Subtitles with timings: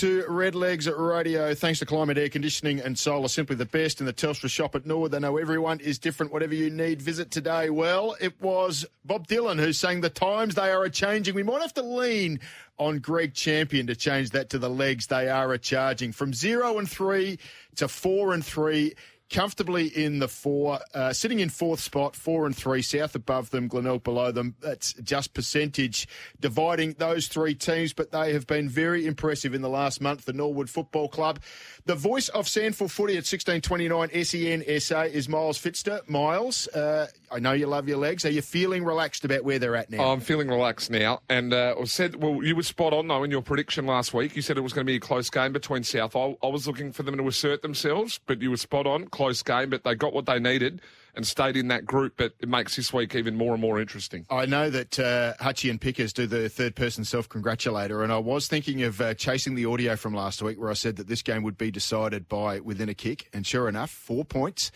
[0.00, 1.54] The red Legs to Redlegs Radio.
[1.54, 4.86] Thanks to Climate Air Conditioning and Solar, simply the best in the Telstra shop at
[4.86, 5.10] Norwood.
[5.10, 6.32] They know everyone is different.
[6.32, 7.68] Whatever you need, visit today.
[7.70, 11.34] Well, it was Bob Dylan who sang the times they are a changing.
[11.34, 12.38] We might have to lean
[12.78, 16.78] on Greg Champion to change that to the legs they are a charging from zero
[16.78, 17.40] and three
[17.76, 18.94] to four and three
[19.30, 23.68] comfortably in the four, uh, sitting in fourth spot, four and three, South above them,
[23.68, 24.54] Glenelg below them.
[24.60, 26.08] That's just percentage
[26.40, 30.24] dividing those three teams, but they have been very impressive in the last month.
[30.24, 31.40] The Norwood Football Club.
[31.84, 36.08] The voice of Sandford Footy at 1629 SEN SA is Miles Fitzner.
[36.08, 38.24] Miles, uh, I know you love your legs.
[38.24, 40.04] Are you feeling relaxed about where they're at now?
[40.04, 41.20] Oh, I'm feeling relaxed now.
[41.28, 44.36] And uh, I said, well, you were spot on though in your prediction last week.
[44.36, 46.16] You said it was going to be a close game between South.
[46.16, 49.08] I, I was looking for them to assert themselves, but you were spot on.
[49.08, 50.80] Close game, but they got what they needed
[51.18, 52.14] and stayed in that group.
[52.16, 54.24] But it makes this week even more and more interesting.
[54.30, 58.18] I know that uh, Hutchie and Pickers do the third person self congratulator, and I
[58.18, 61.20] was thinking of uh, chasing the audio from last week where I said that this
[61.22, 64.70] game would be decided by within a kick, and sure enough, four points.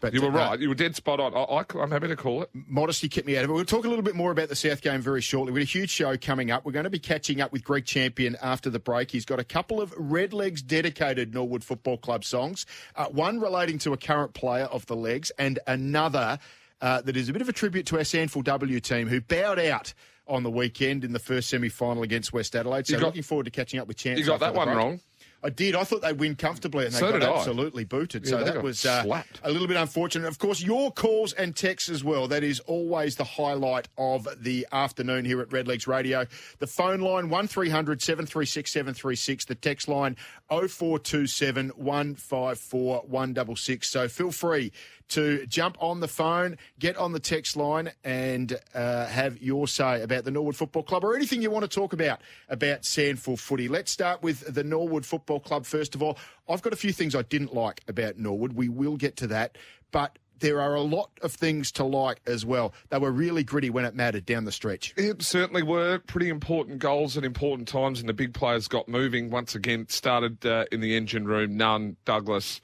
[0.00, 0.60] But you were uh, right.
[0.60, 1.34] You were dead spot on.
[1.34, 2.50] I, I'm happy to call it.
[2.54, 3.52] Modesty kept me out of it.
[3.52, 5.52] We'll talk a little bit more about the South game very shortly.
[5.52, 6.64] We've got a huge show coming up.
[6.64, 9.10] We're going to be catching up with Greg Champion after the break.
[9.10, 12.64] He's got a couple of Red Legs dedicated Norwood Football Club songs,
[12.94, 16.38] uh, one relating to a current player of the Legs, and another
[16.80, 19.58] uh, that is a bit of a tribute to our Sandford W team who bowed
[19.58, 19.94] out
[20.26, 22.86] on the weekend in the first semi final against West Adelaide.
[22.86, 24.18] So got- looking forward to catching up with Chance.
[24.20, 24.76] You got that one break.
[24.76, 25.00] wrong.
[25.44, 25.74] I did.
[25.76, 27.36] I thought they'd win comfortably, and they So got did I.
[27.36, 28.24] absolutely booted.
[28.24, 30.26] Yeah, so that was uh, a little bit unfortunate.
[30.26, 32.26] Of course, your calls and texts as well.
[32.28, 36.24] That is always the highlight of the afternoon here at Redlegs Radio.
[36.60, 39.44] The phone line, 1300 736 736.
[39.44, 40.16] The text line,
[40.48, 43.88] 0427 154 166.
[43.88, 44.72] So feel free
[45.06, 50.00] to jump on the phone, get on the text line, and uh, have your say
[50.02, 53.68] about the Norwood Football Club or anything you want to talk about about Sandford footy.
[53.68, 56.18] Let's start with the Norwood Football Club first of all.
[56.48, 58.52] I've got a few things I didn't like about Norwood.
[58.52, 59.56] We will get to that,
[59.90, 62.74] but there are a lot of things to like as well.
[62.90, 64.92] They were really gritty when it mattered down the stretch.
[64.96, 69.30] It certainly were pretty important goals at important times, and the big players got moving
[69.30, 69.86] once again.
[69.88, 71.56] Started uh, in the engine room.
[71.56, 72.60] Nunn, Douglas,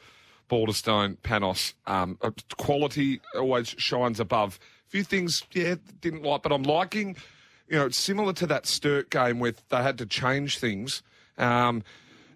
[0.50, 1.75] Balderstone, Panos.
[1.86, 4.59] Um, uh, quality always shines above.
[4.88, 7.16] A few things, yeah, didn't like, but I'm liking.
[7.69, 11.03] You know, it's similar to that Sturt game where they had to change things.
[11.38, 11.84] Um,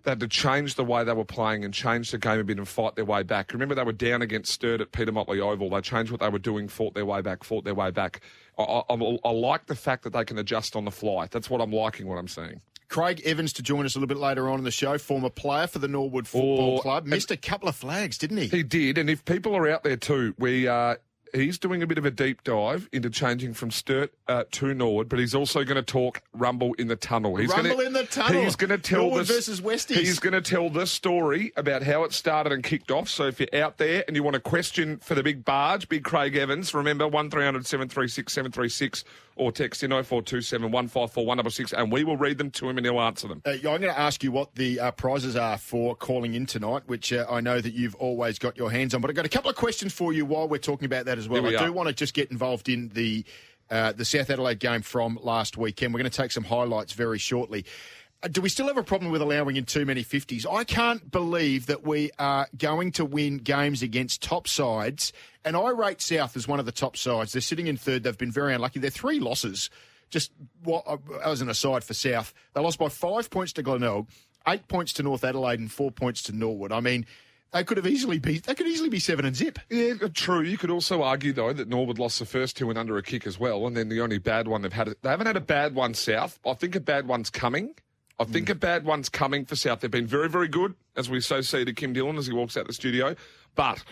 [0.04, 2.58] they had to change the way they were playing and change the game a bit
[2.58, 3.52] and fight their way back.
[3.52, 5.70] Remember, they were down against Sturt at Peter Motley Oval.
[5.70, 8.20] They changed what they were doing, fought their way back, fought their way back.
[8.58, 8.94] I, I,
[9.24, 11.26] I- like the fact that they can adjust on the fly.
[11.30, 12.60] That's what I'm liking, what I'm seeing.
[12.88, 15.66] Craig Evans to join us a little bit later on in the show, former player
[15.66, 17.06] for the Norwood Football Oh, Club.
[17.06, 18.46] Missed a couple of flags, didn't he?
[18.48, 20.96] He did, and if people are out there too, we uh,
[21.34, 25.08] he's doing a bit of a deep dive into changing from Sturt uh, to Norwood,
[25.08, 27.36] but he's also going to talk Rumble in the Tunnel.
[27.36, 28.42] He's Rumble gonna, in the Tunnel.
[28.42, 29.96] He's going to tell Norwood this, versus Westies.
[29.96, 33.08] He's going to tell the story about how it started and kicked off.
[33.08, 36.04] So if you're out there and you want a question for the big barge, Big
[36.04, 39.04] Craig Evans, remember one 736 736
[39.36, 43.00] or text in 0427 154 166, and we will read them to him and he'll
[43.00, 43.42] answer them.
[43.44, 46.82] Uh, I'm going to ask you what the uh, prizes are for calling in tonight,
[46.86, 49.00] which uh, I know that you've always got your hands on.
[49.00, 51.28] But I've got a couple of questions for you while we're talking about that as
[51.28, 51.42] well.
[51.42, 53.24] We I do want to just get involved in the
[53.70, 55.94] uh, the South Adelaide game from last weekend.
[55.94, 57.64] We're going to take some highlights very shortly.
[58.24, 60.46] Uh, Do we still have a problem with allowing in too many 50s?
[60.50, 65.12] I can't believe that we are going to win games against top sides.
[65.44, 67.32] And I rate South as one of the top sides.
[67.32, 68.02] They're sitting in third.
[68.02, 68.80] They've been very unlucky.
[68.80, 69.68] They're three losses.
[70.08, 70.32] Just
[70.62, 70.84] what
[71.24, 74.08] as an aside for South, they lost by five points to Glenelg,
[74.48, 76.72] eight points to North Adelaide, and four points to Norwood.
[76.72, 77.04] I mean,
[77.52, 79.58] they could have easily be they could easily be seven and zip.
[79.70, 80.42] Yeah, true.
[80.42, 83.26] You could also argue though that Norwood lost the first two and under a kick
[83.26, 84.94] as well, and then the only bad one they've had.
[85.02, 86.38] They haven't had a bad one south.
[86.46, 87.74] I think a bad one's coming.
[88.18, 89.80] I think a bad one's coming for South.
[89.80, 92.56] They've been very, very good, as we so see to Kim Dillon as he walks
[92.56, 93.16] out the studio.
[93.56, 93.82] But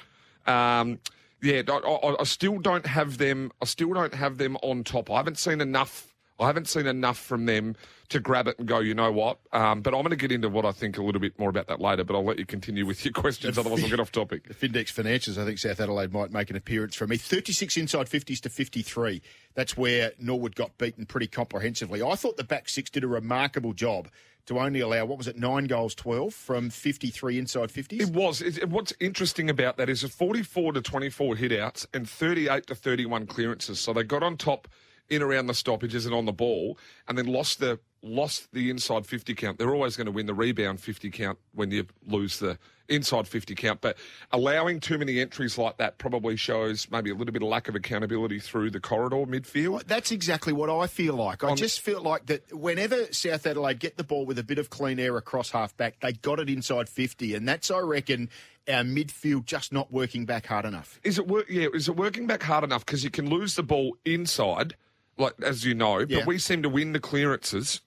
[0.47, 1.01] um,
[1.43, 3.51] yeah, I, I, I still don't have them.
[3.61, 5.11] I still don't have them on top.
[5.11, 6.12] I haven't seen enough.
[6.41, 7.77] I haven't seen enough from them
[8.09, 8.81] to grab it and go.
[8.81, 9.39] You know what?
[9.53, 11.69] Um, but I'm going to get into what I think a little bit more about
[11.69, 12.05] that later.
[12.05, 13.59] But I'll let you continue with your questions.
[13.59, 14.49] Otherwise, I'll get off topic.
[14.49, 17.17] The Findex Financials, I think South Adelaide might make an appearance for me.
[17.17, 19.23] 36 inside 50s to 53.
[19.55, 22.03] That's where Norwood got beaten pretty comprehensively.
[22.03, 24.09] I thought the back six did a remarkable job
[24.47, 28.01] to only allow, what was it, nine goals, 12 from 53 inside 50s?
[28.01, 28.43] It was.
[28.43, 33.27] It, what's interesting about that is a 44 to 24 hitouts and 38 to 31
[33.27, 33.79] clearances.
[33.81, 34.69] So they got on top
[35.09, 36.79] in around the stoppages and on the ball,
[37.09, 39.59] and then lost the lost the inside 50 count.
[39.59, 42.59] They're always going to win the rebound 50 count when you lose the
[42.89, 43.81] inside 50 count.
[43.81, 43.97] But
[44.33, 47.77] allowing too many entries like that probably shows maybe a little bit of lack of
[47.77, 49.85] accountability through the corridor midfield.
[49.87, 51.45] That's exactly what I feel like.
[51.45, 54.59] I On- just feel like that whenever South Adelaide get the ball with a bit
[54.59, 57.37] of clean air across half back, they got it inside 50.
[57.37, 58.31] And that's, I reckon,
[58.69, 60.99] our midfield just not working back hard enough.
[61.05, 61.47] Is it work?
[61.49, 62.85] Yeah, is it working back hard enough?
[62.85, 64.75] Because you can lose the ball inside,
[65.19, 66.19] like as you know, Yeah.
[66.19, 67.81] but we seem to win the clearances.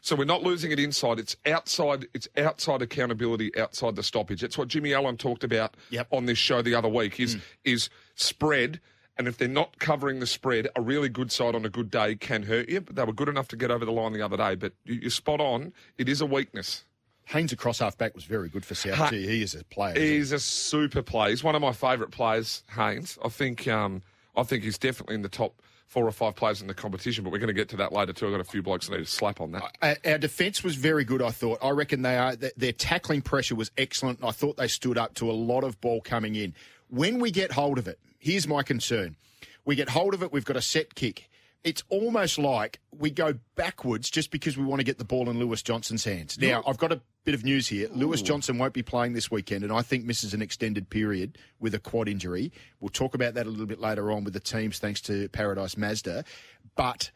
[0.00, 1.20] So we're not losing it inside.
[1.20, 2.06] It's outside.
[2.12, 4.40] It's outside accountability, outside the stoppage.
[4.40, 6.08] That's what Jimmy Allen talked about Yep.
[6.10, 7.20] on this show the other week.
[7.20, 8.80] Is is spread.
[9.18, 12.14] And if they're not covering the spread, a really good side on a good day
[12.16, 12.80] can hurt you.
[12.80, 14.54] But they were good enough to get over the line the other day.
[14.54, 15.72] But you- you're spot on.
[15.98, 16.84] It is a weakness.
[17.26, 18.94] Haynes across half back was very good for South.
[18.94, 19.94] Ha- he is a player.
[20.00, 20.16] he?
[20.16, 21.28] He's a super player.
[21.30, 23.18] He's one of my favourite players, Haynes.
[23.24, 24.02] I think um,
[24.34, 25.60] I think he's definitely in the top
[25.92, 28.14] four or five players in the competition, but we're going to get to that later
[28.14, 28.24] too.
[28.24, 29.76] I've got a few blokes that need to slap on that.
[29.82, 31.58] Our- Our defence was very good, I thought.
[31.62, 32.34] I reckon they are.
[32.34, 34.24] Their tackling pressure was excellent.
[34.24, 36.54] I thought they stood up to a lot of ball coming in.
[36.88, 39.16] When we get hold of it, here's my concern.
[39.66, 41.28] We get hold of it, we've got a set kick.
[41.64, 45.38] It's almost like we go backwards just because we want to get the ball in
[45.38, 46.36] Lewis Johnson's hands.
[46.38, 47.88] Now, I've got a bit of news here.
[47.92, 51.72] Lewis Johnson won't be playing this weekend, and I think misses an extended period with
[51.74, 52.50] a quad injury.
[52.80, 55.76] We'll talk about that a little bit later on with the teams, thanks to Paradise
[55.76, 56.24] Mazda.
[56.74, 57.12] But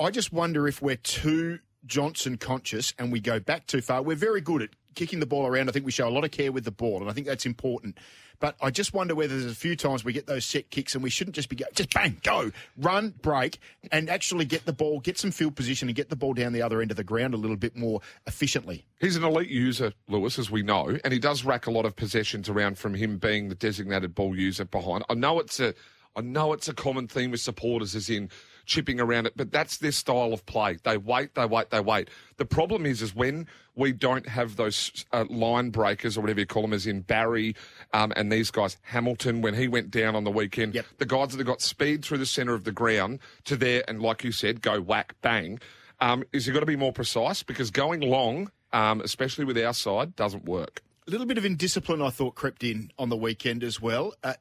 [0.00, 4.02] I just wonder if we're too Johnson conscious and we go back too far.
[4.02, 5.68] We're very good at kicking the ball around.
[5.68, 7.46] I think we show a lot of care with the ball, and I think that's
[7.46, 7.98] important.
[8.38, 11.02] But I just wonder whether there's a few times we get those set kicks and
[11.02, 13.58] we shouldn't just be go, just bang, go, run, break,
[13.90, 16.62] and actually get the ball, get some field position, and get the ball down the
[16.62, 18.84] other end of the ground a little bit more efficiently.
[19.00, 21.96] He's an elite user, Lewis, as we know, and he does rack a lot of
[21.96, 25.04] possessions around from him being the designated ball user behind.
[25.08, 25.74] I know it's a,
[26.14, 28.30] I know it's a common theme with supporters, as in
[28.66, 30.76] chipping around it, but that's their style of play.
[30.82, 32.10] They wait, they wait, they wait.
[32.36, 36.46] The problem is, is when we don't have those uh, line breakers or whatever you
[36.46, 37.54] call them, as in Barry
[37.94, 40.86] um, and these guys, Hamilton, when he went down on the weekend, Yep.
[40.98, 44.02] the guys that have got speed through the centre of the ground to there, and
[44.02, 45.58] like you said, go whack, bang.
[46.00, 49.72] Um, is you've got to be more precise because going long, um, especially with our
[49.72, 50.82] side, doesn't work.
[51.06, 54.12] A little bit of indiscipline, I thought, crept in on the weekend as well.
[54.24, 54.34] Uh,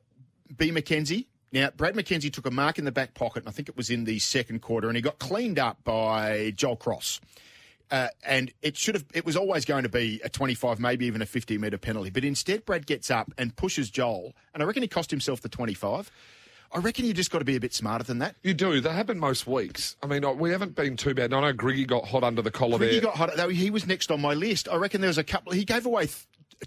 [0.58, 0.72] B.
[0.72, 1.28] McKenzie.
[1.56, 3.90] Now, Brad McKenzie took a mark in the back pocket, and I think it was
[3.90, 7.22] in the second quarter, and he got cleaned up by Joel Cross.
[7.90, 9.06] Uh, and it should have.
[9.14, 12.10] It was always going to be a 25, maybe even a 50 metre penalty.
[12.10, 15.48] But instead, Brad gets up and pushes Joel, and I reckon he cost himself the
[15.48, 16.12] 25.
[16.74, 18.36] I reckon you just got to be a bit smarter than that.
[18.44, 18.82] You do.
[18.82, 19.96] They happen most weeks.
[20.04, 21.32] I mean, we haven't been too bad.
[21.32, 23.02] I know Griggy got hot under the collar He there.
[23.02, 23.52] got hot.
[23.52, 24.68] He was next on my list.
[24.68, 25.54] I reckon there was a couple.
[25.54, 26.10] He gave away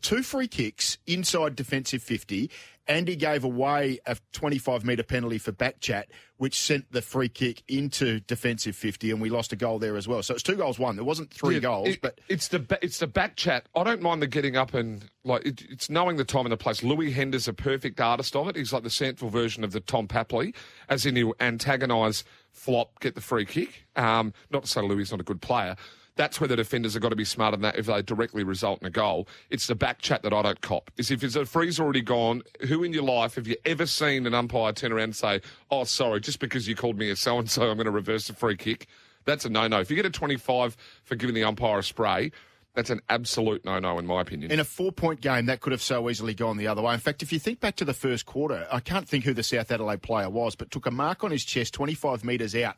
[0.01, 2.51] two free kicks inside defensive 50,
[2.87, 7.29] and he gave away a 25 metre penalty for back chat, which sent the free
[7.29, 10.23] kick into defensive 50, and we lost a goal there as well.
[10.23, 10.97] So it's two goals, one.
[10.97, 13.67] There wasn't three Yeah, goals, it- but it's the it's the back chat.
[13.75, 16.57] I don't mind the getting up and like it, it's knowing the time and the
[16.57, 16.83] place.
[16.83, 18.57] Louis Hender's a perfect artist of it.
[18.57, 20.55] He's like the central version of the Tom Papley,
[20.89, 23.85] as in you antagonise, flop, get the free kick.
[23.97, 25.77] Um, not to say Louis is not a good player.
[26.19, 28.83] That's where the defenders have got to be smarter than that if they directly result
[28.83, 29.29] in a goal.
[29.51, 30.91] It's the back chat that I don't cop.
[30.97, 34.27] Is if it's a free's already gone, who in your life have you ever seen
[34.27, 37.39] an umpire turn around and say, Oh, sorry, just because you called me a so
[37.39, 38.89] and so, I'm going to reverse the free kick?
[39.27, 39.79] That's a no no.
[39.79, 42.33] If you get a 25 for giving the umpire a spray,
[42.75, 44.51] that's an absolute no no, in my opinion.
[44.51, 46.95] in a four point game, that could have so easily gone the other way.
[46.95, 49.45] In fact, if you think back to the first quarter, I can't think who the
[49.45, 52.75] South Adelaide player was, but took a mark on his chest 25 metres out,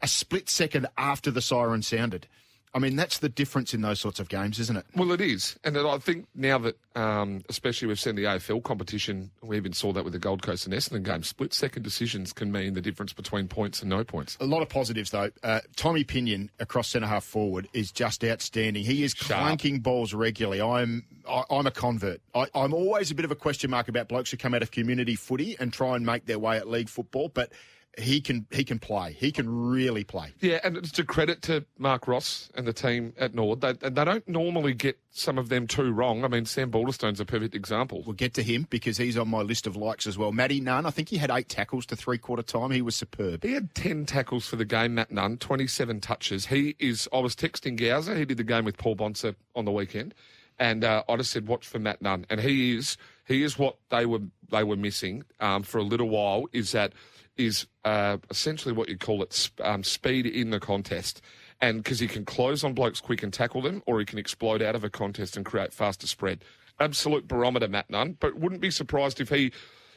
[0.00, 2.26] a split second after the siren sounded.
[2.74, 4.84] I mean, that's the difference in those sorts of games, isn't it?
[4.94, 9.30] Well, it is, and I think now that, um, especially we've seen the AFL competition,
[9.42, 11.22] we even saw that with the Gold Coast and Essendon game.
[11.22, 14.36] Split second decisions can mean the difference between points and no points.
[14.40, 15.30] A lot of positives, though.
[15.42, 18.84] Uh, Tommy Pinion across centre half forward is just outstanding.
[18.84, 19.40] He is Sharp.
[19.40, 20.60] clanking balls regularly.
[20.60, 22.20] I'm I, I'm a convert.
[22.34, 24.70] I, I'm always a bit of a question mark about blokes who come out of
[24.70, 27.52] community footy and try and make their way at league football, but
[27.98, 29.12] he can he can play.
[29.12, 30.32] He can really play.
[30.40, 33.60] Yeah, and it's a credit to Mark Ross and the team at Nord.
[33.60, 36.24] They, they don't normally get some of them too wrong.
[36.24, 38.02] I mean, Sam Balderstone's a perfect example.
[38.04, 40.32] We'll get to him because he's on my list of likes as well.
[40.32, 42.70] Matty Nunn, I think he had eight tackles to three quarter time.
[42.70, 43.42] He was superb.
[43.42, 46.46] He had 10 tackles for the game, Matt Nunn, 27 touches.
[46.46, 49.72] He is, I was texting Gowser, he did the game with Paul Bonser on the
[49.72, 50.14] weekend,
[50.58, 52.26] and uh, I just said, watch for Matt Nunn.
[52.30, 56.08] And he is, he is what they were, they were missing um, for a little
[56.08, 56.92] while, is that,
[57.38, 61.22] is uh, essentially what you'd call it um, speed in the contest.
[61.60, 64.62] And because he can close on blokes quick and tackle them, or he can explode
[64.62, 66.44] out of a contest and create faster spread.
[66.78, 68.16] Absolute barometer, Matt Nunn.
[68.20, 69.52] But wouldn't be surprised if he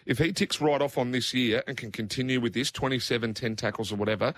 [0.05, 3.55] if he ticks right off on this year and can continue with this 27, 10
[3.55, 4.33] tackles or whatever,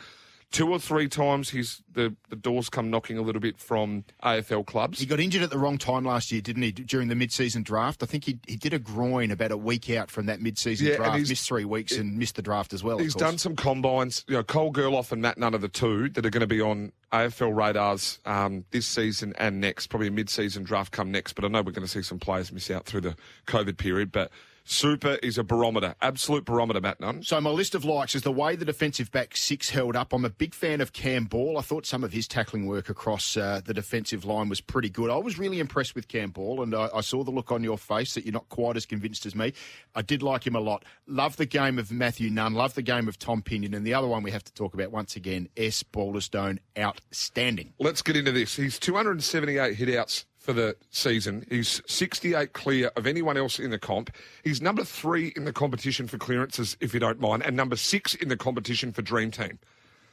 [0.53, 4.65] two or three times he's the, the doors come knocking a little bit from AFL
[4.65, 4.99] clubs.
[4.99, 6.71] He got injured at the wrong time last year, didn't he?
[6.71, 10.09] During the mid-season draft, I think he he did a groin about a week out
[10.09, 11.27] from that mid-season Yeah, draft.
[11.27, 12.99] Missed three weeks and missed the draft as well.
[12.99, 14.23] He's done some combines.
[14.27, 16.61] You know, Cole Gerloff and Matt Nunn are the two that are going to be
[16.61, 19.87] on AFL radars um, this season and next.
[19.87, 21.33] Probably a mid-season draft come next.
[21.33, 23.15] But I know we're going to see some players miss out through the
[23.47, 24.11] COVID period.
[24.11, 24.31] But
[24.65, 27.21] Super is a barometer, absolute barometer, Matt Nunn.
[27.21, 30.13] So my list of likes is the way the defensive back six held up.
[30.13, 31.57] I'm a big fan of Cam Ball.
[31.57, 35.09] I thought some of his tackling work across uh, the defensive line was pretty good.
[35.09, 37.77] I was really impressed with Cam Ball, and I, I saw the look on your
[37.77, 39.53] face that you're not quite as convinced as me.
[39.95, 40.85] I did like him a lot.
[41.07, 42.53] Love the game of Matthew Nunn.
[42.53, 43.73] Love the game of Tom Pinion.
[43.73, 45.83] And the other one we have to talk about once again, S.
[45.83, 47.73] Balderstone, outstanding.
[47.79, 48.55] Let's get into this.
[48.55, 51.45] He's 278 hitouts for the season.
[51.49, 54.13] He's 68 clear of anyone else in the comp.
[54.43, 58.13] He's number three in the competition for clearances, if you don't mind, and number six
[58.13, 59.57] in the competition for Dream Team.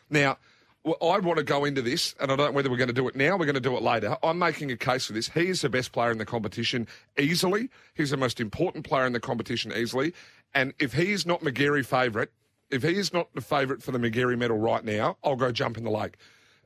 [0.09, 0.39] Now,
[0.87, 3.09] I want to go into this, and I don't know whether we're going to do
[3.09, 4.17] it now, we're going to do it later.
[4.23, 5.29] I'm making a case for this.
[5.29, 6.87] He is the best player in the competition
[7.19, 7.69] easily.
[7.95, 10.15] He's the most important player in the competition easily.
[10.55, 12.29] And if he is not Magarey favourite,
[12.71, 15.77] if he is not the favourite for the Magarey medal right now, I'll go jump
[15.77, 16.17] in the lake.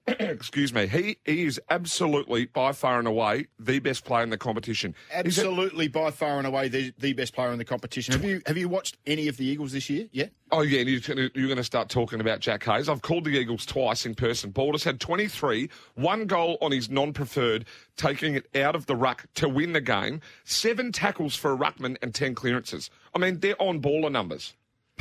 [0.19, 0.87] Excuse me.
[0.87, 4.95] He, he is absolutely, by far and away, the best player in the competition.
[5.11, 8.13] Absolutely, by far and away, the, the best player in the competition.
[8.13, 10.07] Have you have you watched any of the Eagles this year?
[10.13, 10.27] Yeah.
[10.51, 12.89] Oh, yeah, and you're going to start talking about Jack Hayes.
[12.89, 14.53] I've called the Eagles twice in person.
[14.53, 17.65] Baldus had 23, one goal on his non preferred,
[17.97, 21.97] taking it out of the ruck to win the game, seven tackles for a ruckman,
[22.03, 22.91] and 10 clearances.
[23.15, 24.55] I mean, they're on baller numbers.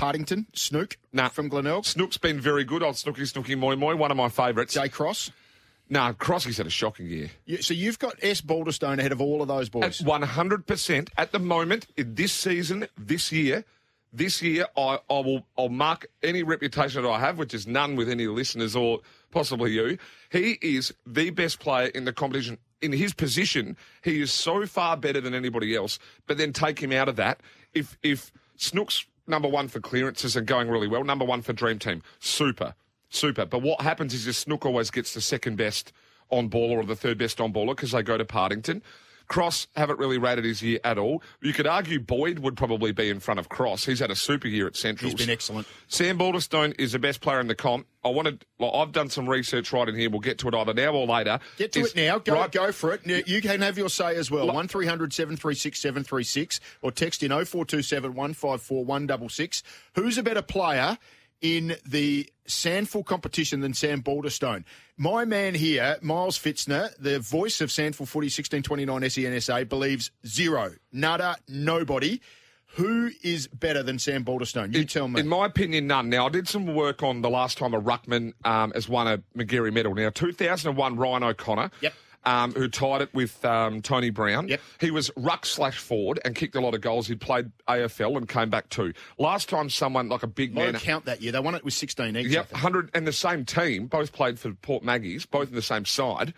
[0.03, 1.29] Partington, Snook Nah.
[1.29, 2.83] from Glenelg, Snook's been very good.
[2.83, 4.73] Old Snooky, Snooky, Moi, Moi, one of my favourites.
[4.73, 5.31] Jay Cross.
[5.89, 7.29] No, Nah, Crossy's had a shocking year.
[7.45, 8.41] You, so you've got S.
[8.41, 10.01] Balderstone ahead of all of those At boys.
[10.01, 13.63] 100% at the moment, in this season, this year,
[14.11, 17.95] this year, I, I will I'll mark any reputation that I have, which is none
[17.95, 18.99] with any listeners or
[19.31, 19.97] possibly you.
[20.29, 22.57] He is the best player in the competition.
[22.81, 25.97] In his position, he is so far better than anybody else.
[26.27, 27.39] But then take him out of that.
[27.73, 31.79] If if Snook's number one for clearances and going really well, number one for Dream
[31.79, 32.75] Team, super,
[33.09, 33.45] super.
[33.45, 35.93] But what happens is, is Snook always gets the second best
[36.29, 38.81] on baller or the third best on baller because they go to Partington.
[39.27, 41.23] Cross haven't really rated his year at all.
[41.41, 43.85] You could argue Boyd would probably be in front of Cross.
[43.85, 45.09] He's had a super year at Central.
[45.11, 45.67] He's been excellent.
[45.87, 47.87] Sam Balderstone is the best player in the comp.
[48.05, 48.43] I wanted.
[48.59, 50.09] Well, I've done some research right in here.
[50.09, 51.39] We'll get to it either now or later.
[51.57, 52.19] Get to Is- it now.
[52.19, 53.27] Go right- go for it.
[53.27, 54.47] You can have your say as well.
[54.47, 59.63] One 736 736 or text in 0427 154 166.
[59.95, 60.97] Who's a better player
[61.43, 64.63] in the Sandful competition than Sam Balderstone?
[64.97, 71.35] My man here, Miles Fitzner, the voice of Sandful Footy 1629 SENSA, believes zero, nada,
[71.47, 72.19] nobody.
[72.75, 74.73] Who is better than Sam Balderstone?
[74.73, 75.19] You tell me.
[75.19, 76.09] In my opinion, none.
[76.09, 79.19] Now, I did some work on the last time a Ruckman um, has won a
[79.37, 79.93] Magarey medal.
[79.93, 81.69] Now, 2001, Ryan O'Connor.
[81.81, 81.93] Yep.
[82.25, 84.47] Um, who tied it with um, Tony Brown.
[84.47, 84.61] Yep.
[84.79, 87.05] He was ruck slash forward and kicked a lot of goals.
[87.05, 88.93] He'd played AFL and came back too.
[89.17, 90.79] Last time someone like a big Low man.
[90.79, 91.33] count that year.
[91.33, 92.27] They won it with 16 each.
[92.27, 95.83] Yep, 100 and the same team, both played for Port Maggie's, both in the same
[95.83, 96.33] side.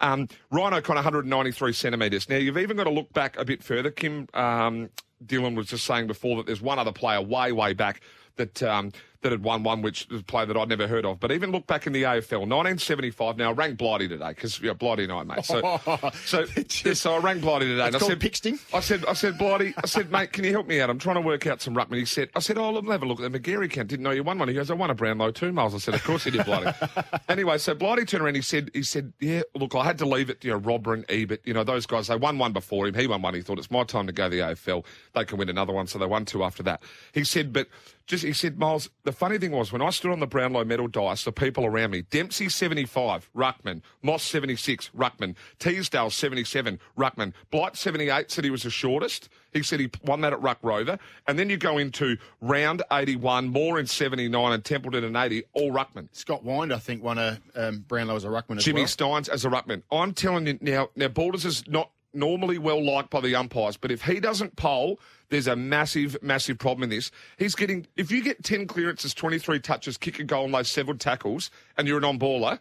[0.00, 2.28] Um, Ryan O'Connor, 193 centimetres.
[2.28, 3.90] Now, you've even got to look back a bit further.
[3.90, 4.90] Kim um,
[5.24, 8.00] Dillon was just saying before that there's one other player way, way back
[8.36, 8.92] that um,
[9.24, 11.18] that had won one, which was a player that I'd never heard of.
[11.18, 13.38] But even look back in the AFL, 1975.
[13.38, 15.46] Now, I rang Blighty today because yeah, Blighty and I, mate.
[15.46, 15.80] So,
[16.26, 16.44] so,
[16.84, 17.86] yeah, so I rang Blighty today.
[17.86, 18.60] and I said, pixting?
[18.74, 20.90] I said, I said, Blighty, I said, mate, can you help me out?
[20.90, 21.96] I'm trying to work out some ruckman.
[21.96, 23.88] He said, I said, oh, let me have a look at the Magarey count.
[23.88, 24.48] Didn't know you won one.
[24.48, 25.74] He goes, I won a Brownlow two miles.
[25.74, 26.76] I said, of course he did, Blighty.
[27.30, 28.34] anyway, so Blighty turned around.
[28.34, 30.44] He said, he said, yeah, look, I had to leave it.
[30.44, 32.08] You know, Robran and Ebert, you know, those guys.
[32.08, 32.94] They won one before him.
[32.94, 33.32] He won one.
[33.32, 34.84] He thought it's my time to go to the AFL.
[35.14, 36.82] They can win another one, so they won two after that.
[37.12, 37.68] He said, but
[38.06, 40.88] just he said, Miles, the funny thing was when I stood on the Brownlow medal
[40.88, 47.76] dice, the people around me, Dempsey 75, Ruckman, Moss 76, Ruckman, Teasdale 77, Ruckman, Blight
[47.76, 49.28] 78 said he was the shortest.
[49.52, 50.98] He said he won that at Ruck Rover.
[51.28, 55.70] And then you go into round 81, Moore in 79 and Templeton in 80, all
[55.70, 56.08] Ruckman.
[56.12, 58.88] Scott Wynd, I think, won a um, Brownlow as a ruckman as Jimmy well.
[58.88, 59.82] Stynes as a ruckman.
[59.90, 63.90] I'm telling you now, now Balders is not normally well liked by the umpires, but
[63.90, 65.00] if he doesn't poll,
[65.34, 67.10] there's a massive, massive problem in this.
[67.38, 70.96] He's getting, if you get 10 clearances, 23 touches, kick a goal, and those several
[70.96, 72.58] tackles, and you're an on baller,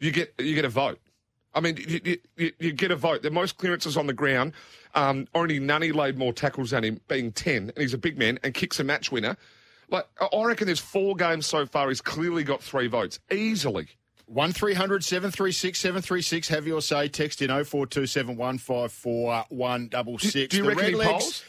[0.00, 0.98] you get you get a vote.
[1.54, 3.22] I mean, you, you, you get a vote.
[3.22, 4.52] The most clearances on the ground.
[4.96, 8.38] Um, only Nunny laid more tackles than him, being 10, and he's a big man,
[8.42, 9.36] and kicks a match winner.
[9.90, 11.88] Like, I reckon there's four games so far.
[11.88, 13.88] He's clearly got three votes, easily.
[14.26, 16.48] 1300 736 736.
[16.48, 17.08] Have your say.
[17.08, 20.32] Text in 0427 154 166.
[20.32, 21.44] Do, do you The reckon he Redlegs- polls?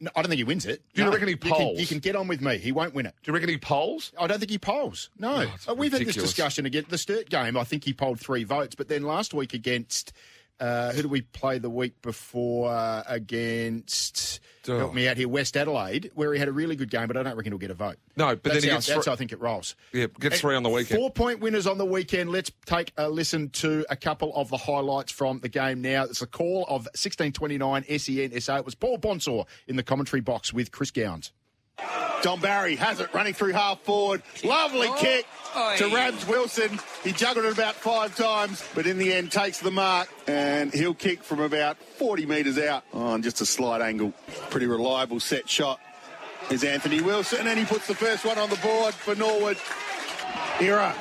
[0.00, 0.82] No, I don't think he wins it.
[0.92, 1.12] Do you No.
[1.12, 1.80] reckon he You can, polls?
[1.80, 2.58] you can get on with me.
[2.58, 3.14] He won't win it.
[3.22, 4.12] Do you reckon he polls?
[4.18, 5.08] I don't think he polls.
[5.18, 5.40] No.
[5.40, 6.84] it's Uh, We've had this discussion again.
[6.88, 8.74] The Sturt game, I think he polled three votes.
[8.74, 10.12] But then last week against,
[10.60, 14.78] uh, who did we play the week before uh, against, Oh.
[14.78, 17.22] help me out here, West Adelaide, where he had a really good game, but I
[17.22, 17.96] don't reckon he'll get a vote.
[18.16, 19.74] No, but that's then he how, gets That's how I think it rolls.
[19.92, 20.98] Yeah, gets three on the weekend.
[20.98, 22.30] Four point winners on the weekend.
[22.30, 26.04] Let's take a listen to a couple of the highlights from the game now.
[26.04, 28.56] It's a call of 1629 SEN SA.
[28.56, 31.32] It was Paul Bonsor in the commentary box with Chris Gowns.
[32.24, 34.22] Dom Barry has it running through half forward.
[34.42, 35.26] Lovely oh, kick
[35.76, 36.80] to Rabs Wilson.
[37.02, 40.94] He juggled it about five times, but in the end takes the mark and he'll
[40.94, 44.14] kick from about 40 metres out on just a slight angle.
[44.48, 45.80] Pretty reliable set shot
[46.50, 49.58] is Anthony Wilson and he puts the first one on the board for Norwood.
[50.60, 50.94] Era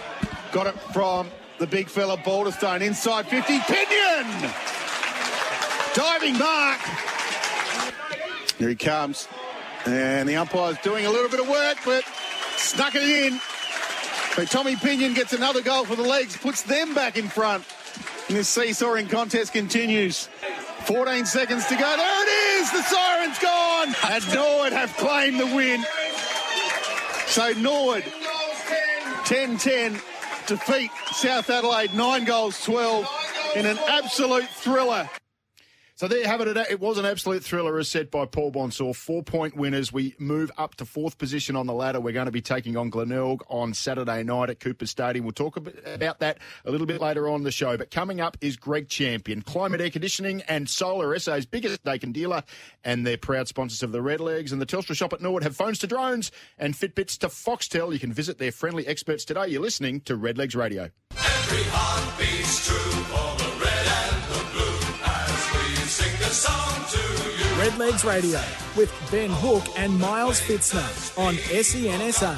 [0.52, 3.60] got it from the big fella Balderstone inside 50.
[3.60, 4.52] Pinion!
[5.94, 6.82] Diving mark.
[8.58, 9.30] Here he comes.
[9.86, 12.04] And the umpire's doing a little bit of work, but
[12.58, 13.40] snuck it in.
[14.36, 17.66] So Tommy Pinion gets another goal for the legs, puts them back in front.
[18.28, 20.30] And this seesawing contest continues.
[20.86, 21.96] 14 seconds to go.
[21.98, 22.72] There it is!
[22.72, 23.96] The siren's gone!
[24.06, 25.84] And Norwood have claimed the win.
[27.28, 28.04] So Norwood,
[29.24, 30.02] 10-10,
[30.48, 33.08] defeat South Adelaide, 9 goals 12
[33.56, 35.10] in an absolute thriller.
[36.04, 36.58] So there you have it.
[36.70, 38.94] It was an absolute thriller, as said by Paul Bonsor.
[38.94, 39.94] Four point winners.
[39.94, 42.02] We move up to fourth position on the ladder.
[42.02, 45.24] We're going to be taking on Glenelg on Saturday night at Cooper Stadium.
[45.24, 47.78] We'll talk about that a little bit later on the show.
[47.78, 52.44] But coming up is Greg Champion, Climate Air Conditioning and Solar, SA's biggest Daikin dealer,
[52.84, 54.52] and they're proud sponsors of the Redlegs.
[54.52, 57.94] And the Telstra shop at Norwood have phones to drones and Fitbits to Foxtel.
[57.94, 59.48] You can visit their friendly experts today.
[59.48, 60.90] You're listening to Redlegs Radio.
[61.12, 63.33] Every heart beats true
[67.64, 68.42] Redlegs Radio
[68.76, 70.84] with Ben Hook and Miles Fitzner
[71.18, 72.38] on SENSA.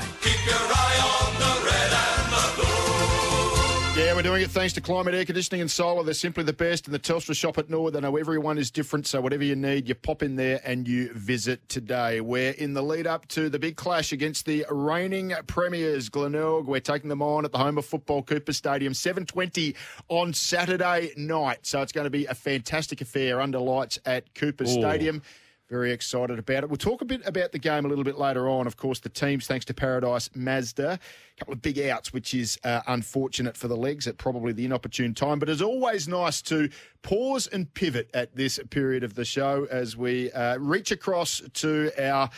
[3.95, 6.03] Yeah, we're doing it thanks to Climate Air Conditioning and Solar.
[6.03, 6.85] They're simply the best.
[6.85, 9.07] And the Telstra shop at Norwood, they know everyone is different.
[9.07, 12.19] So whatever you need, you pop in there and you visit today.
[12.19, 16.67] We're in the lead up to the big clash against the reigning premiers, Glenelg.
[16.67, 19.73] We're taking them on at the home of football, Cooper Stadium, 7.20
[20.09, 21.65] on Saturday night.
[21.65, 25.21] So it's going to be a fantastic affair under lights at Cooper Stadium.
[25.69, 26.69] Very excited about it.
[26.69, 28.67] We'll talk a bit about the game a little bit later on.
[28.67, 32.59] Of course, the teams, thanks to Paradise Mazda, a couple of big outs, which is
[32.63, 35.39] uh, unfortunate for the legs at probably the inopportune time.
[35.39, 36.69] But it's always nice to
[37.01, 41.91] pause and pivot at this period of the show as we uh, reach across to
[41.99, 42.29] our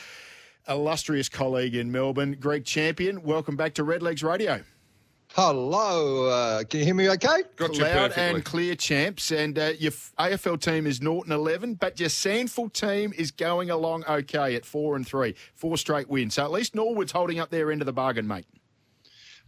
[0.70, 3.24] illustrious colleague in Melbourne, Greg Champion.
[3.24, 4.64] Welcome back to Redlegs Radio.
[5.34, 7.44] Hello, uh, can you hear me okay?
[7.58, 8.24] Got you Loud perfectly.
[8.24, 13.14] and clear champs, and uh, your AFL team is Norton eleven, but your Sandful team
[13.16, 16.34] is going along okay at four and three, four straight wins.
[16.36, 18.48] So at least Norwood's holding up their end of the bargain, mate.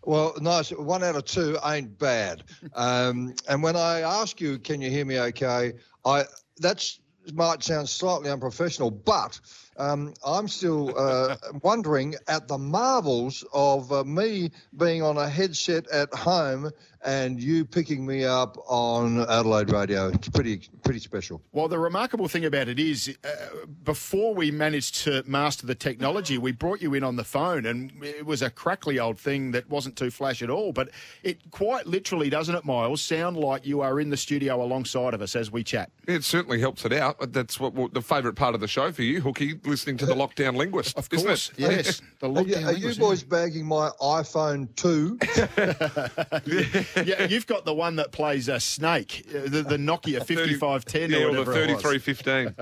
[0.03, 0.69] Well, nice.
[0.69, 2.43] One out of two ain't bad.
[2.75, 5.73] Um, and when I ask you, can you hear me okay?
[6.05, 6.25] I
[6.57, 6.99] that's
[7.33, 9.39] might sound slightly unprofessional, but
[9.79, 15.87] um, I'm still uh, wondering at the marvels of uh, me being on a headset
[15.89, 16.71] at home
[17.03, 20.09] and you picking me up on Adelaide radio.
[20.09, 21.41] It's pretty pretty special.
[21.51, 23.27] Well, the remarkable thing about it is, uh,
[23.83, 27.91] before we managed to master the technology, we brought you in on the phone, and
[28.03, 30.73] it was a crackly old thing that wasn't too flash at all.
[30.73, 30.89] But
[31.23, 35.21] it quite literally, doesn't it, Miles, sound like you are in the studio alongside of
[35.21, 35.91] us as we chat.
[36.07, 37.31] It certainly helps it out.
[37.31, 39.65] That's what, what the favourite part of the show for you, Hookie.
[39.69, 40.97] Listening to the lockdown linguist.
[40.97, 41.59] Of isn't course, it?
[41.59, 42.01] yes.
[42.19, 45.19] The Are you, lockdown are you English, boys bagging my iPhone 2?
[46.95, 47.03] yeah.
[47.03, 51.29] yeah, you've got the one that plays a snake, uh, the, the Nokia 5510 or
[51.29, 51.81] or the whatever it was.
[51.83, 52.55] 3315.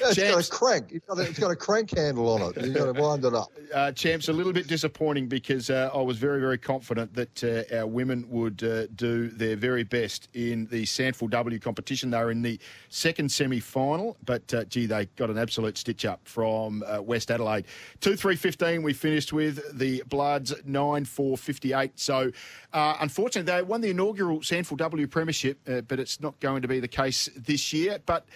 [0.08, 0.92] it's got a crank.
[0.92, 2.64] It's got a, it's got a crank handle on it.
[2.64, 3.48] You've got to wind it up.
[3.74, 7.76] Uh, champs, a little bit disappointing because uh, I was very, very confident that uh,
[7.76, 12.10] our women would uh, do their very best in the Sandful W competition.
[12.10, 15.99] They were in the second semi final, but uh, gee, they got an absolute stitch
[16.04, 17.64] up from uh, West Adelaide.
[18.00, 21.98] 2 3 15, we finished with the Bloods 9 4 58.
[21.98, 22.30] So,
[22.72, 26.68] uh, unfortunately, they won the inaugural Sandful W Premiership, uh, but it's not going to
[26.68, 27.98] be the case this year.
[28.04, 28.26] But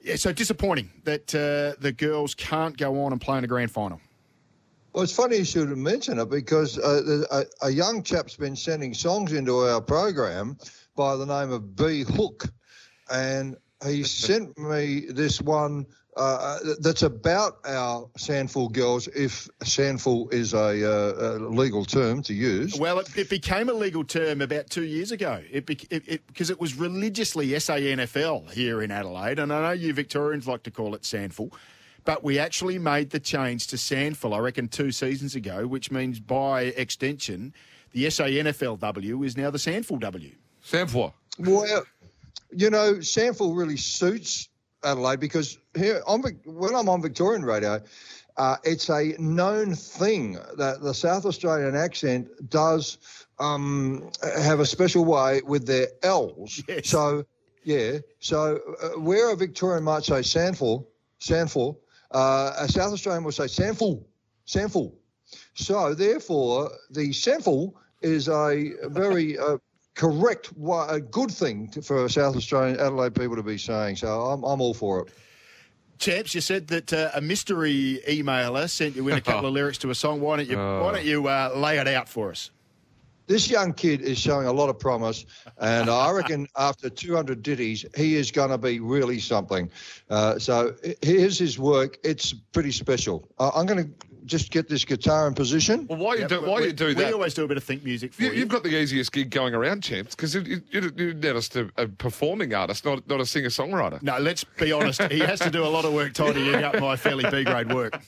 [0.00, 3.70] yeah, so disappointing that uh, the girls can't go on and play in a grand
[3.70, 4.00] final.
[4.92, 8.94] Well, it's funny you should mention it because uh, a, a young chap's been sending
[8.94, 10.56] songs into our program
[10.94, 12.46] by the name of B Hook,
[13.10, 20.54] and he sent me this one uh, that's about our Sandful girls, if Sandful is
[20.54, 22.78] a, uh, a legal term to use.
[22.78, 25.42] Well, it, it became a legal term about two years ago.
[25.50, 29.72] It because it, it, 'cause it was religiously SANFL here in Adelaide, and I know
[29.72, 31.52] you Victorians like to call it Sandful,
[32.04, 34.32] but we actually made the change to Sandful.
[34.32, 37.52] I reckon two seasons ago, which means by extension,
[37.92, 40.32] the SANFLW is now the Sandful W.
[40.62, 41.12] Sanford.
[41.38, 41.84] Well,
[42.50, 44.48] you know, Sandful really suits
[44.86, 46.00] Adelaide because here
[46.44, 47.82] when I'm on Victorian radio,
[48.36, 52.98] uh, it's a known thing that the South Australian accent does
[53.38, 56.62] um, have a special way with their L's.
[56.68, 56.88] Yes.
[56.88, 57.24] So,
[57.64, 57.98] yeah.
[58.20, 61.80] So, uh, where a Victorian might say Sandful, Sandful,
[62.12, 64.06] uh, a South Australian will say Sandful,
[64.44, 64.94] Sandful.
[65.54, 69.56] So, therefore, the Sandful is a very uh,
[69.96, 70.52] correct,
[70.88, 73.96] a good thing for South Australian Adelaide people to be saying.
[73.96, 75.12] So, I'm, I'm all for it.
[75.98, 79.78] Champs, you said that uh, a mystery emailer sent you in a couple of lyrics
[79.78, 80.20] to a song.
[80.20, 82.50] Why don't you Why don't you uh, lay it out for us?
[83.26, 85.26] This young kid is showing a lot of promise,
[85.58, 89.68] and I reckon after 200 ditties, he is going to be really something.
[90.08, 91.98] Uh, so here's his work.
[92.04, 93.28] It's pretty special.
[93.38, 95.86] Uh, I'm going to just get this guitar in position.
[95.88, 97.06] Well, why you Yep, do why we, you do We that?
[97.06, 98.40] We always do a bit of think music for You, you.
[98.40, 101.70] you've got the easiest gig going around, champs, because you, you, you, you're just a,
[101.76, 104.02] a performing artist, not not a singer songwriter.
[104.02, 105.00] No, let's be honest.
[105.04, 108.00] He has to do a lot of work tidying up my fairly B grade work.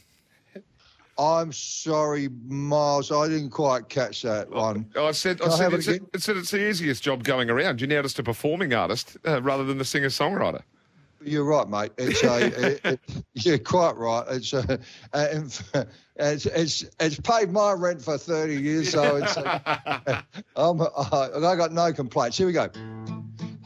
[1.18, 3.10] I'm sorry, Miles.
[3.10, 4.88] I didn't quite catch that one.
[4.96, 6.06] I said, I Can I said, have it it's, again?
[6.14, 7.80] I said it's the easiest job going around.
[7.80, 10.62] You're now just a performing artist uh, rather than the singer songwriter.
[11.22, 11.92] You're right, mate.
[11.98, 13.00] It's a, it, it,
[13.34, 14.24] you're quite right.
[14.30, 14.78] It's a,
[15.14, 15.62] it's,
[16.46, 19.36] it's it's paid my rent for 30 years, so it's.
[19.36, 20.24] A,
[20.56, 22.38] I'm, I, I got no complaints.
[22.38, 22.68] Here we go.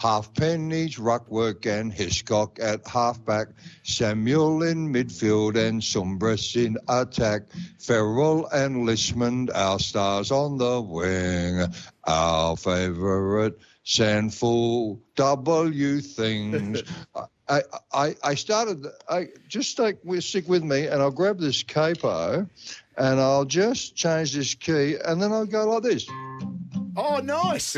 [0.03, 3.49] Halfpenny's ruckwork and Hiscock at halfback,
[3.85, 7.43] Samuel in midfield and Sumbris in attack,
[7.79, 11.73] Ferrell and Lishman, our stars on the wing,
[12.05, 16.83] our favourite Sandful W things.
[17.49, 21.63] I, I, I started, I just stick with, stick with me and I'll grab this
[21.63, 22.49] capo
[22.97, 26.09] and I'll just change this key and then I'll go like this.
[26.97, 27.77] Oh, nice.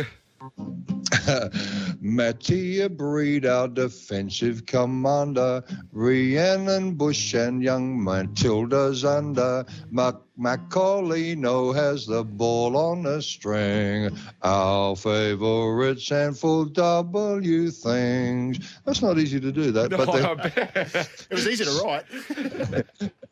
[2.00, 5.62] Mattia Breed, our defensive commander.
[5.92, 9.64] Rhiannon Bush and young Matilda's under.
[9.90, 14.16] Mac- Macaulino has the ball on a string.
[14.42, 18.80] Our favorites favourite Sandful W things.
[18.84, 21.04] That's not easy to do that, but Oh, they-.
[21.30, 22.04] It was easy to write.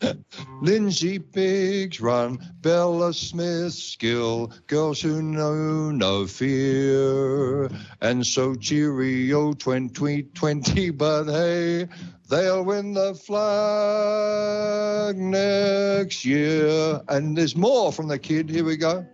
[0.62, 7.70] Lindsay Biggs run, Bella Smith skill, girls who know no fear.
[8.00, 11.88] And so cheerio 2020, but hey,
[12.32, 14.38] they'll win the flag
[15.18, 17.02] next year.
[17.08, 18.48] And there's more from the kid.
[18.48, 19.06] Here we go.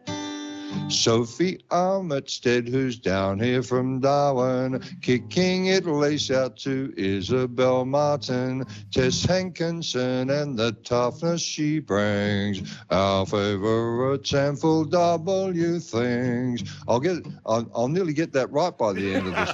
[0.88, 9.24] Sophie Armitstead, who's down here from Darwin, kicking it lace out to Isabel Martin, Tess
[9.24, 12.76] Hankinson, and the toughness she brings.
[12.90, 16.62] Our favourite sample W things.
[16.86, 19.52] I'll get, I'll, I'll nearly get that right by the end of this.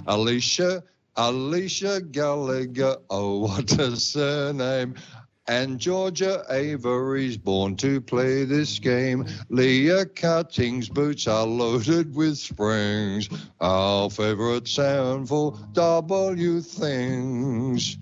[0.06, 0.82] Alicia,
[1.16, 2.96] Alicia Gallagher.
[3.08, 4.94] Oh, what a surname.
[5.48, 9.26] And Georgia Avery's born to play this game.
[9.48, 13.28] Leah Cutting's boots are loaded with springs.
[13.60, 17.96] Our favorite sound for W things.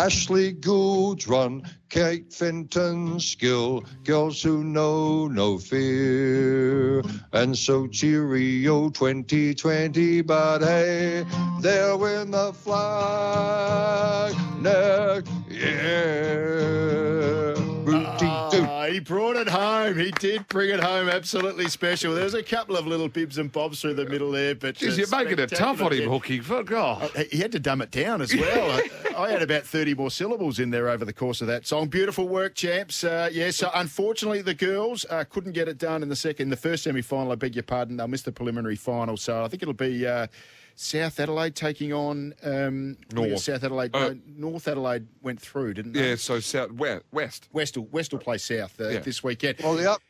[0.00, 7.02] Ashley Gould's run, Kate Fenton's skill, girls who know no fear.
[7.34, 11.26] And so cheerio 2020, but hey,
[11.60, 15.39] they'll win the flag next
[17.84, 18.64] Booty-doo.
[18.68, 19.98] Ah, he brought it home.
[19.98, 21.08] He did bring it home.
[21.08, 22.14] Absolutely special.
[22.14, 25.08] There's a couple of little bibs and bobs through the middle there, but Jeez, you're
[25.08, 26.08] making it tough on him.
[26.10, 26.40] Hooky.
[26.40, 27.10] For God.
[27.16, 28.70] Uh, He had to dumb it down as well.
[28.70, 28.88] I,
[29.24, 31.88] I had about 30 more syllables in there over the course of that song.
[31.88, 33.04] Beautiful work, champs.
[33.04, 36.56] Uh, yeah, so unfortunately, the girls uh, couldn't get it done in the second, the
[36.56, 37.32] first semi final.
[37.32, 37.96] I beg your pardon.
[37.96, 39.16] They'll miss the preliminary final.
[39.16, 40.26] So I think it'll be uh,
[40.82, 43.40] South Adelaide taking on um, North.
[43.40, 43.94] South Adelaide.
[43.94, 46.08] Uh, no, North Adelaide went through, didn't they?
[46.08, 47.04] Yeah, so south, west.
[47.12, 47.48] west.
[47.52, 49.00] West will, West will play South uh, Yeah.
[49.00, 49.58] this weekend.
[49.62, 50.00] Well, the up,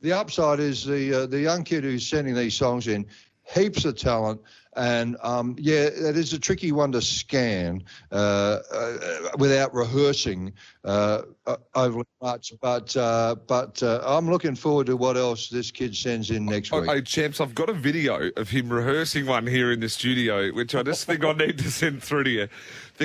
[0.00, 3.04] the upside is the uh, the young kid who's sending these songs in,
[3.52, 4.40] heaps of talent,
[4.74, 8.98] and um, yeah, it is a tricky one to scan uh, uh,
[9.38, 10.52] without rehearsing
[10.84, 12.54] uh, uh, overly much.
[12.60, 16.72] But uh, but uh, I'm looking forward to what else this kid sends in next
[16.72, 16.88] week.
[16.88, 20.50] Oh, hey, champs, I've got a video of him rehearsing one here in the studio,
[20.52, 22.48] which I just think I need to send through to you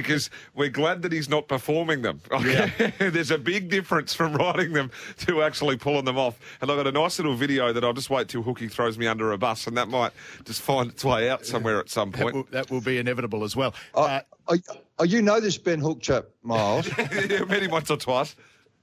[0.02, 2.22] because we're glad that he's not performing them.
[2.38, 2.94] Okay?
[3.10, 4.92] There's a big difference from writing them
[5.26, 6.40] to actually pulling them off.
[6.62, 9.08] And I've got a nice little video that I'll just wait till Hooky throws me
[9.08, 10.12] under a bus, and that might
[10.46, 12.36] just find its way out somewhere at some That point.
[12.36, 13.74] will, that will be inevitable as well.
[13.96, 16.88] Uh, oh, you know this Ben Hook chap, Miles.
[16.98, 18.36] yeah, met him once or twice.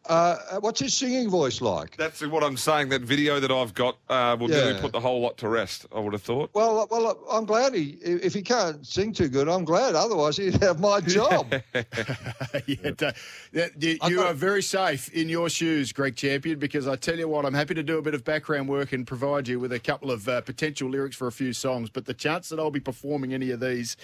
[0.07, 1.97] Uh, what's his singing voice like?
[1.97, 2.91] That's what I'm saying.
[2.91, 6.01] That video that I've got uh, will really put the whole lot to rest, I
[6.01, 6.51] would have thought.
[6.53, 7.97] Well, uh, well, I'm glad he.
[8.03, 9.95] If he can't sing too good, I'm glad.
[9.95, 11.51] Otherwise, he'd have my job.
[12.67, 17.29] yeah, you, you are very safe in your shoes, Greg Champion, because I tell you
[17.29, 19.81] what, I'm happy to do a bit of background work and provide you with a
[19.81, 21.89] couple of uh, potential lyrics for a few songs.
[21.89, 23.97] But the chance that I'll be performing any of these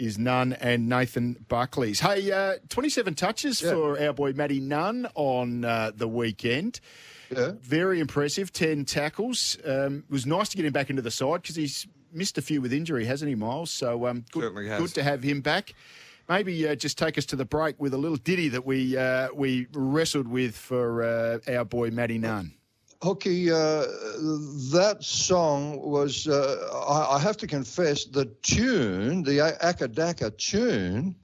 [0.00, 2.00] is none and Nathan Buckley's.
[2.00, 3.72] Hey, uh, 27 touches Yeah.
[3.72, 6.80] for our boy Matty Nunn on uh, the weekend.
[7.30, 7.52] Yeah.
[7.60, 9.56] Very impressive, 10 tackles.
[9.64, 12.42] Um, it was nice to get him back into the side because he's missed a
[12.42, 13.70] few with injury, hasn't he, Miles?
[13.70, 14.80] So um, good, Certainly has.
[14.80, 15.74] good to have him back.
[16.28, 19.28] Maybe uh, just take us to the break with a little ditty that we uh,
[19.34, 22.52] we wrestled with for uh, our boy Matty Nunn.
[23.02, 23.56] Hooky, uh,
[24.72, 31.16] that song was, uh, I, I have to confess, the tune, the Akadaka tune,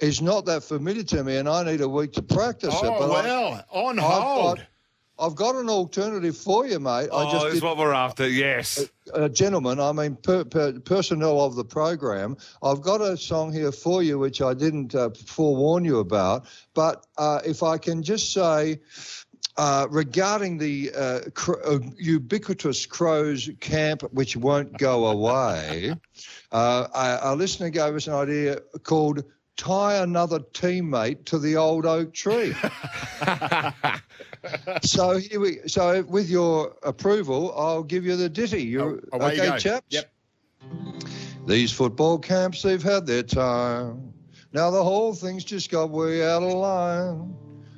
[0.00, 2.84] is not that familiar to me, and I need a week to practice it.
[2.84, 4.58] Oh, But I- well, on I've hold.
[4.58, 4.66] got,
[5.18, 6.90] I've got an alternative for you, mate.
[6.90, 8.28] I Oh, just that's did, what we're after.
[8.28, 8.84] Yes.
[9.14, 13.72] uh, gentlemen, I mean, per, per, personnel of the program, I've got a song here
[13.72, 16.46] for you which I didn't uh, forewarn you about.
[16.74, 18.80] But uh, if I can just say,
[19.56, 25.94] uh, regarding the uh, cr- uh, ubiquitous crows camp, which won't go away,
[26.52, 29.24] uh, a, a listener gave us an idea called
[29.56, 32.54] tie another teammate to the old oak tree.
[34.82, 35.58] so here we.
[35.66, 38.62] So with your approval, I'll give you the ditty.
[38.62, 39.86] You Oh, away you okay, chaps?
[39.90, 40.10] Yep.
[41.46, 44.12] These football camps, they've had their time.
[44.52, 47.36] Now the whole thing's just got way out of line.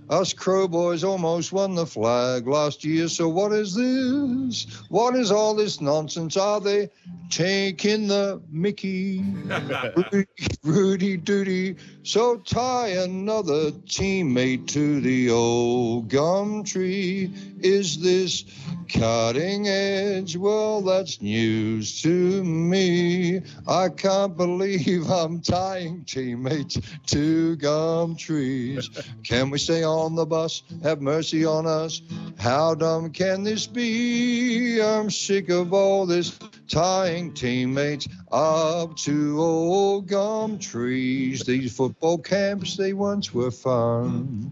[0.09, 4.85] Us Crow Boys almost won the flag last year, so what is this?
[4.89, 6.37] What is all this nonsense?
[6.37, 6.91] Are they
[7.29, 9.25] taking the Mickey?
[10.13, 10.27] Rudy,
[10.63, 11.77] Rudy Doody.
[12.05, 17.33] So tie another teammate to the old gum tree.
[17.61, 18.45] Is this
[18.89, 20.37] cutting edge?
[20.37, 23.41] Well, that's news to me.
[23.67, 28.91] I can't believe I'm tying teammates to gum trees.
[29.25, 30.63] Can we stay on the bus?
[30.83, 32.03] Have mercy on us.
[32.39, 34.81] How dumb can this be?
[34.81, 36.39] I'm sick of all this
[36.69, 41.43] tying teammates up to old gum trees.
[41.45, 44.51] These football camps, they once were fun.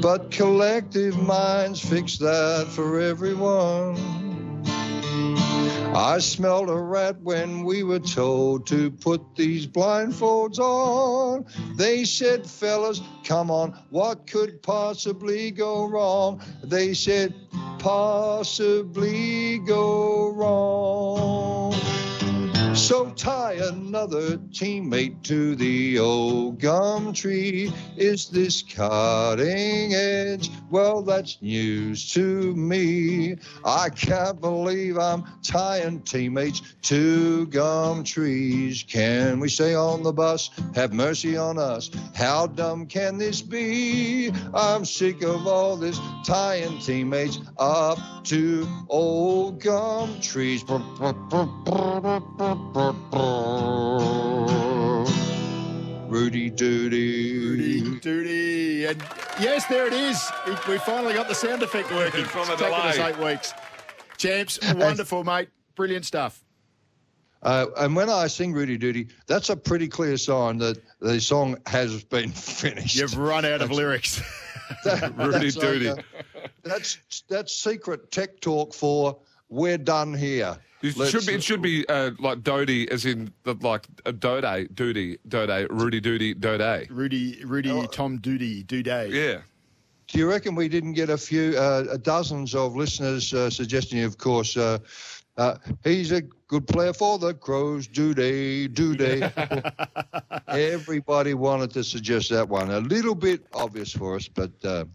[0.00, 3.96] But collective minds fix that for everyone.
[5.94, 11.46] I smelled a rat when we were told to put these blindfolds on.
[11.76, 16.40] They said, fellas, come on, what could possibly go wrong?
[16.62, 17.34] They said,
[17.78, 21.57] possibly go wrong.
[22.88, 27.70] So tie another teammate to the old gum tree.
[27.98, 30.50] Is this cutting edge?
[30.70, 33.36] Well, that's news to me.
[33.62, 38.84] I can't believe I'm tying teammates to gum trees.
[38.88, 40.48] Can we stay on the bus?
[40.74, 41.90] Have mercy on us.
[42.14, 44.32] How dumb can this be?
[44.54, 50.64] I'm sick of all this tying teammates up to old gum trees.
[56.08, 57.38] Rudy Doody.
[57.38, 58.84] Rudy Doody.
[58.86, 59.02] And
[59.40, 60.30] yes, there it is.
[60.68, 62.24] We finally got the sound effect working.
[62.24, 63.52] From it's taken us eight weeks.
[64.16, 65.48] Champs, wonderful, mate.
[65.74, 66.44] Brilliant stuff.
[67.42, 71.56] Uh, and when I sing Rudy Duty, that's a pretty clear sign that the song
[71.66, 72.94] has been finished.
[72.96, 74.22] You've run out of lyrics.
[74.84, 75.88] That- Rudy that's like, Doody.
[75.88, 75.96] uh,
[76.62, 76.98] that's
[77.30, 80.56] that's secret tech talk for we're done here.
[80.82, 81.34] It Let's- should be.
[81.34, 86.00] It should be uh, like Dodie, as in the, like a Dode, Doody, Dode, Rudy
[86.00, 86.88] Doody, Dode.
[86.90, 89.10] Rudy, Rudy, Tom Doedee, Dooday.
[89.10, 89.40] Yeah.
[90.06, 94.16] Do you reckon we didn't get a few, uh, dozens of listeners uh, suggesting, of
[94.16, 94.78] course, uh,
[95.36, 99.30] uh, he's a good player for the Crows, do they, do they?
[100.48, 102.70] Everybody wanted to suggest that one.
[102.70, 104.86] A little bit obvious for us, but uh,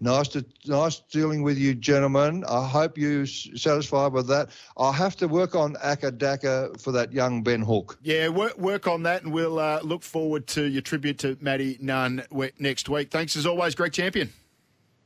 [0.00, 2.44] nice to nice dealing with you, gentlemen.
[2.48, 4.50] I hope you're satisfied with that.
[4.76, 7.98] I'll have to work on Akadaka for that young Ben Hook.
[8.02, 11.78] Yeah, work, work on that, and we'll uh, look forward to your tribute to Matty
[11.80, 12.22] Nunn
[12.58, 13.10] next week.
[13.10, 14.32] Thanks as always, Greg Champion.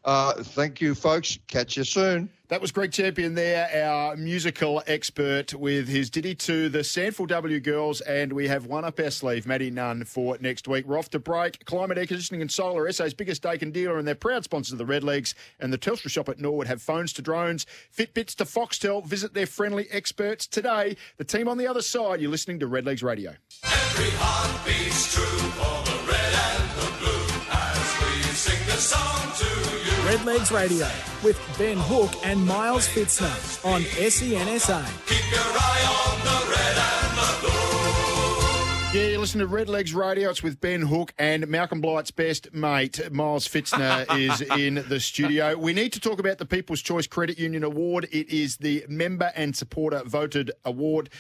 [0.05, 1.39] Uh, thank you, folks.
[1.47, 2.29] Catch you soon.
[2.49, 7.61] That was Greg Champion there, our musical expert with his ditty to the Sandford W
[7.61, 10.85] girls, and we have one up our sleeve, Maddie Nunn, for next week.
[10.85, 11.65] We're off to break.
[11.65, 14.85] Climate Air Conditioning and Solar, SA's biggest Daikin dealer, and they're proud sponsors of the
[14.85, 17.65] Red Legs and the Telstra shop at Norwood have phones to drones,
[17.97, 19.03] Fitbits to Foxtel.
[19.07, 20.99] Visit their friendly experts today.
[21.17, 23.35] The team on the other side, you're listening to Red Legs Radio.
[23.65, 29.33] Every heart beats true for the red and the blue as we sing the song
[29.39, 29.82] to you.
[30.05, 30.89] Red Legs Radio
[31.23, 34.85] with Ben Hook and Miles Fitzner on SENSA.
[35.07, 38.99] Keep your eye on the red and the blue.
[38.99, 40.29] Yeah, you listen to Red Legs Radio.
[40.31, 45.57] It's with Ben Hook and Malcolm Blight's best mate, Miles Fitzner, is in the studio.
[45.57, 48.09] We need to talk about the People's Choice Credit Union Award.
[48.11, 51.11] It is the member and supporter voted award.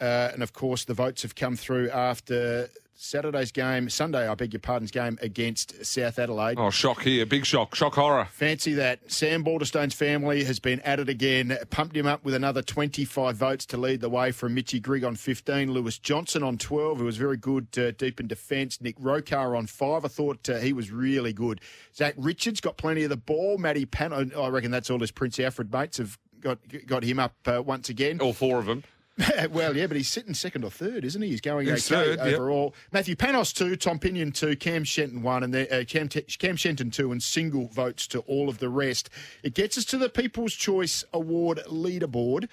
[0.00, 4.52] Uh, and of course, the votes have come through after Saturday's game, Sunday, I beg
[4.52, 6.58] your pardon's game against South Adelaide.
[6.58, 7.26] Oh, shock here.
[7.26, 7.74] Big shock.
[7.74, 8.28] Shock horror.
[8.32, 9.10] Fancy that.
[9.10, 13.66] Sam Balderstone's family has been at it again, pumped him up with another 25 votes
[13.66, 17.16] to lead the way from Mitchy Grigg on 15, Lewis Johnson on 12, who was
[17.16, 20.04] very good uh, deep in defence, Nick Rokar on 5.
[20.04, 21.60] I thought uh, he was really good.
[21.94, 23.58] Zach Richards got plenty of the ball.
[23.58, 27.34] Matty Pan, I reckon that's all his Prince Alfred mates have got got him up
[27.46, 28.20] uh, once again.
[28.20, 28.84] All four of them.
[29.50, 31.28] well, yeah, but he's sitting second or third, isn't he?
[31.28, 32.34] He's going He's okay third, yep.
[32.34, 32.74] overall.
[32.92, 36.90] Matthew Panos two, Tom Pinion two, Cam Shenton one, and then, uh, Cam, Cam Shenton
[36.90, 39.10] two, and single votes to all of the rest.
[39.42, 42.48] It gets us to the People's Choice Award leaderboard.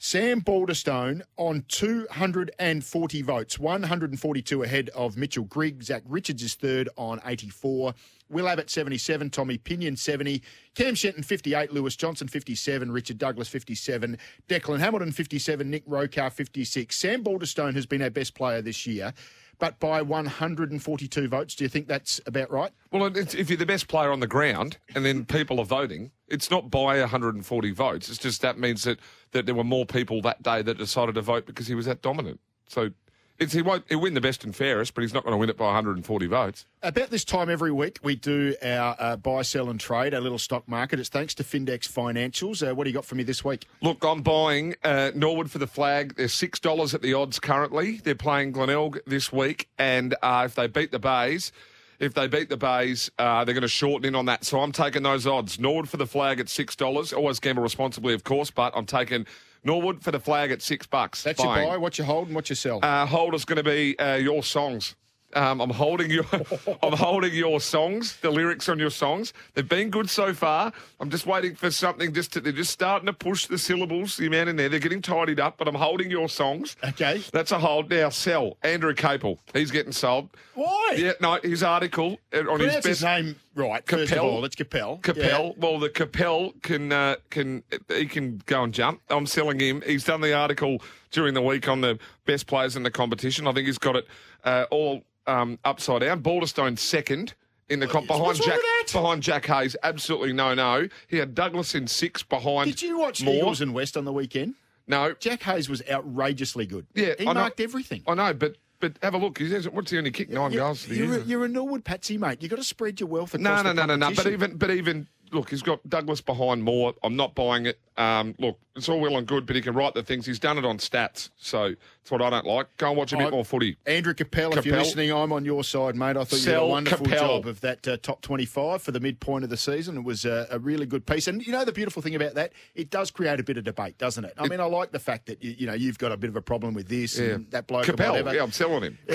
[0.00, 5.82] Sam Balderstone on 240 votes, 142 ahead of Mitchell Grigg.
[5.82, 7.94] Zach Richards is third on 84.
[8.30, 10.42] Will Abbott 77, Tommy Pinion 70,
[10.74, 16.94] Cam Shenton 58, Lewis Johnson 57, Richard Douglas 57, Declan Hamilton 57, Nick Rokar 56.
[16.94, 19.14] Sam Balderstone has been our best player this year,
[19.58, 21.54] but by 142 votes.
[21.54, 22.72] Do you think that's about right?
[22.90, 26.50] Well, if you're the best player on the ground and then people are voting, it's
[26.50, 28.08] not by 140 votes.
[28.08, 28.98] It's just that means that,
[29.32, 32.02] that there were more people that day that decided to vote because he was that
[32.02, 32.40] dominant.
[32.68, 32.90] So
[33.38, 35.48] it's, he won't he'll win the best and fairest, but he's not going to win
[35.48, 36.66] it by 140 votes.
[36.82, 40.38] About this time every week, we do our uh, buy, sell, and trade, our little
[40.38, 40.98] stock market.
[40.98, 42.68] It's thanks to Findex Financials.
[42.68, 43.66] Uh, what do you got for me this week?
[43.80, 46.16] Look, I'm buying uh, Norwood for the flag.
[46.16, 48.00] They're six dollars at the odds currently.
[48.02, 51.52] They're playing Glenelg this week, and uh, if they beat the Bays,
[52.00, 54.44] if they beat the Bays, uh, they're going to shorten in on that.
[54.44, 55.58] So I'm taking those odds.
[55.58, 57.12] Norwood for the flag at six dollars.
[57.12, 59.26] Always gamble responsibly, of course, but I'm taking
[59.64, 61.22] Norwood for the flag at six bucks.
[61.22, 61.62] That's Buying.
[61.62, 61.78] your buy.
[61.78, 62.80] What you hold and what you sell.
[62.82, 64.96] Uh, hold is going to be uh, your songs.
[65.34, 66.24] Um, I'm holding your,
[66.82, 69.34] I'm holding your songs, the lyrics on your songs.
[69.54, 70.72] They've been good so far.
[71.00, 72.14] I'm just waiting for something.
[72.14, 74.68] Just to, they're just starting to push the syllables, the amount in there.
[74.68, 76.76] They're getting tidied up, but I'm holding your songs.
[76.82, 77.22] Okay.
[77.32, 77.90] That's a hold.
[77.90, 79.38] Now sell Andrew Capel.
[79.52, 80.30] He's getting sold.
[80.54, 80.94] Why?
[80.96, 83.86] Yeah, no, his article uh, on his Pronounce best his name right.
[83.86, 84.98] First of all, it's Capel.
[85.02, 85.54] Capel.
[85.58, 89.00] Well, the Capel can uh, can he can go and jump.
[89.08, 89.82] I'm selling him.
[89.86, 93.46] He's done the article during the week on the best players in the competition.
[93.46, 94.06] I think he's got it
[94.44, 96.22] uh, all um, upside down.
[96.22, 97.34] Balderstone second
[97.68, 98.58] in the comp behind Jack
[98.92, 99.76] behind Jack Hayes.
[99.82, 100.88] Absolutely no no.
[101.06, 102.70] He had Douglas in six behind.
[102.70, 103.34] Did you watch Moore.
[103.34, 104.54] Eagles and West on the weekend?
[104.86, 105.12] No.
[105.14, 106.86] Jack Hayes was outrageously good.
[106.94, 107.40] Yeah, he I know.
[107.40, 108.02] marked everything.
[108.06, 109.38] I know, but but have a look.
[109.72, 111.20] What's he only kicked nine You're- goals for the you're, year?
[111.20, 112.40] a, you're a Norwood patsy, mate.
[112.40, 114.14] You've got to spread your wealth No, across no, the no, no, no.
[114.14, 116.94] But even, but even, look, he's got Douglas behind more.
[117.02, 117.80] I'm not buying it.
[117.96, 120.26] Um, look, it's all well and good, but he can write the things.
[120.26, 121.74] He's done it on stats, so
[122.08, 122.74] it's what I don't like.
[122.78, 123.76] Go and watch a bit I- more footy.
[123.84, 126.16] Andrew Capel, if you're listening, I'm on your side, mate.
[126.16, 127.18] I thought you did a wonderful Capel.
[127.42, 129.98] job of that uh, top 25 for the midpoint of the season.
[129.98, 131.26] It was uh, a really good piece.
[131.28, 132.52] And you know the beautiful thing about that?
[132.74, 134.32] It does create a bit of debate, doesn't it?
[134.38, 136.36] I mean, I like the fact that, you, you know, you've got a bit of
[136.36, 137.34] a problem with this Yeah.
[137.34, 138.98] and that bloke Capel, yeah, I'm selling him.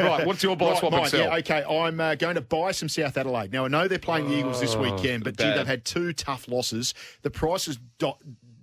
[0.00, 1.20] right, what's your buy, Right, swap, and sell?
[1.20, 1.62] yeah, okay.
[1.62, 3.52] I'm uh, going to buy some South Adelaide.
[3.52, 6.48] Now, I know they're playing the Eagles this weekend, but gee, they've had two tough
[6.48, 6.92] losses.
[7.22, 8.14] The price has do-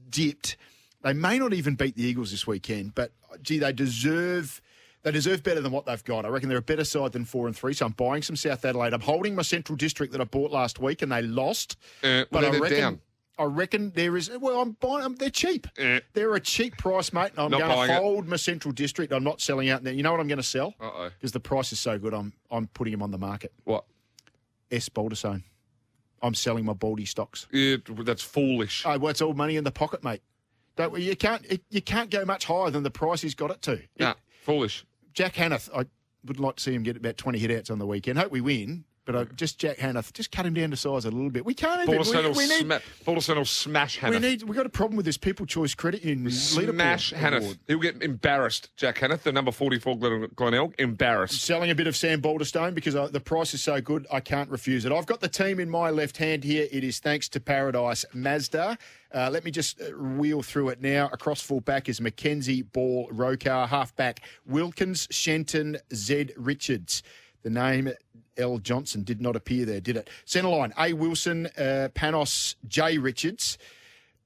[0.09, 0.57] dipped.
[1.01, 4.61] They may not even beat the Eagles this weekend, but gee, they deserve.
[5.01, 6.25] They deserve better than what they've got.
[6.25, 7.73] I reckon they're a better side than four and three.
[7.73, 8.93] So I'm buying some South Adelaide.
[8.93, 11.77] I'm holding my Central District that I bought last week, and they lost.
[12.03, 12.77] Uh, but I reckon.
[12.77, 13.01] down.
[13.38, 14.30] I reckon there is.
[14.30, 15.15] Well, I'm buying them.
[15.15, 15.67] They're cheap.
[15.77, 16.01] Eh.
[16.11, 17.32] They're a cheap price, mate.
[17.38, 17.97] And I'm going to it.
[17.97, 19.13] hold my Central District.
[19.13, 19.82] I'm not selling out.
[19.82, 20.75] Now, you know what I'm going to sell?
[20.77, 22.13] Because the price is so good.
[22.13, 23.53] I'm I'm putting them on the market.
[23.63, 23.86] What?
[24.69, 25.43] S Baldersone.
[26.21, 27.47] I'm selling my Baldy stocks.
[27.51, 28.84] Yeah, that's foolish.
[28.86, 30.21] Oh, well, it's all money in the pocket, mate.
[30.80, 33.61] Don't you can't it, you can't go much higher than the price he's got it
[33.63, 33.73] to.
[33.73, 34.13] It- nah,
[34.43, 34.86] foolish.
[35.13, 35.84] Jack Hanneth, I
[36.25, 38.17] would like to see him get about 20 hit outs on the weekend.
[38.17, 41.10] Hope we win, but I, just Jack Hanneth, just cut him down to size a
[41.10, 41.43] little bit.
[41.43, 41.99] We can't even.
[41.99, 42.60] Balderstone We, will, we need.
[42.60, 44.20] sma- will smash we Hannah.
[44.20, 44.43] need.
[44.43, 47.41] We got a problem with this People Choice Credit Union Smash Hannah.
[47.68, 50.76] He'll get embarrassed, Jack Hannah, the number 44 Glen, Glenelg.
[50.78, 51.41] Embarrassed.
[51.41, 54.49] selling a bit of Sam Balderstone because I, the price is so good, I can't
[54.51, 54.91] refuse it.
[54.91, 56.68] I've got the team in my left hand here.
[56.72, 58.78] It is thanks to Paradise Mazda.
[59.12, 61.10] Uh, let me just uh, wheel through it now.
[61.12, 63.68] Across full back is Mackenzie Ball Rokar.
[63.70, 67.01] Half back Wilkins, Shenton, Zed Richards.
[67.41, 67.89] The name
[68.39, 68.57] L.
[68.57, 70.09] Johnson did not appear there, did it?
[70.25, 70.93] Centre line A.
[70.93, 72.97] Wilson, uh, Panos, J.
[72.97, 73.57] Richards.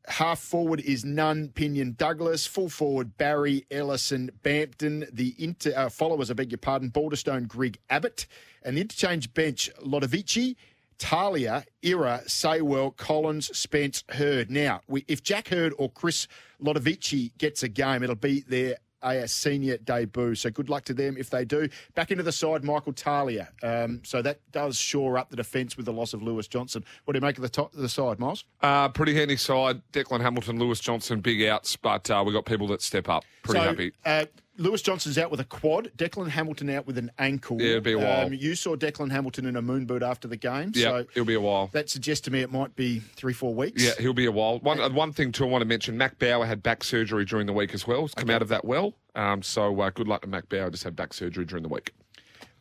[0.08, 2.46] Half forward is Nunn, Pinion, Douglas.
[2.46, 5.06] Full forward, Barry, Ellison, Bampton.
[5.12, 8.28] The inter, uh, followers, I beg your pardon, Balderstone, Grigg, Abbott.
[8.64, 10.56] And the interchange bench, Lodovici,
[10.98, 14.52] Talia, Ira, Saywell, Collins, Spence, Hurd.
[14.52, 16.28] Now, we, if Jack Hurd or Chris
[16.62, 20.36] Lodovici gets a game, it'll be their a senior debut.
[20.36, 21.68] So good luck to them if they do.
[21.96, 23.50] Back into the side, Michael Talia.
[23.62, 26.84] Um, so that does shore up the defence with the loss of Lewis Johnson.
[27.06, 28.46] What do you make of the top the side, Miles?
[28.62, 29.82] Uh, pretty handy side.
[29.92, 33.24] Declan Hamilton, Lewis Johnson, big outs, but uh, we've got people that step up.
[33.44, 33.92] Pretty so, happy.
[34.06, 34.26] Uh,
[34.58, 35.92] Lewis Johnson's out with a quad.
[35.98, 37.62] Declan Hamilton out with an ankle.
[37.62, 38.26] Yeah, it'll be a while.
[38.28, 40.72] Um, you saw Declan Hamilton in a moon boot after the game.
[40.76, 41.68] Yeah, so it'll be a while.
[41.74, 43.84] that suggests to me it might be three, four weeks.
[43.84, 44.60] Yeah, he'll be a while.
[44.60, 47.48] One uh, one thing too, I want to mention: Mac Bauer had back surgery during
[47.48, 48.02] the week as well.
[48.02, 48.94] He's come out of that well.
[49.16, 50.70] Um, so uh, good luck to Mac Bauer.
[50.70, 51.92] Just had back surgery during the week.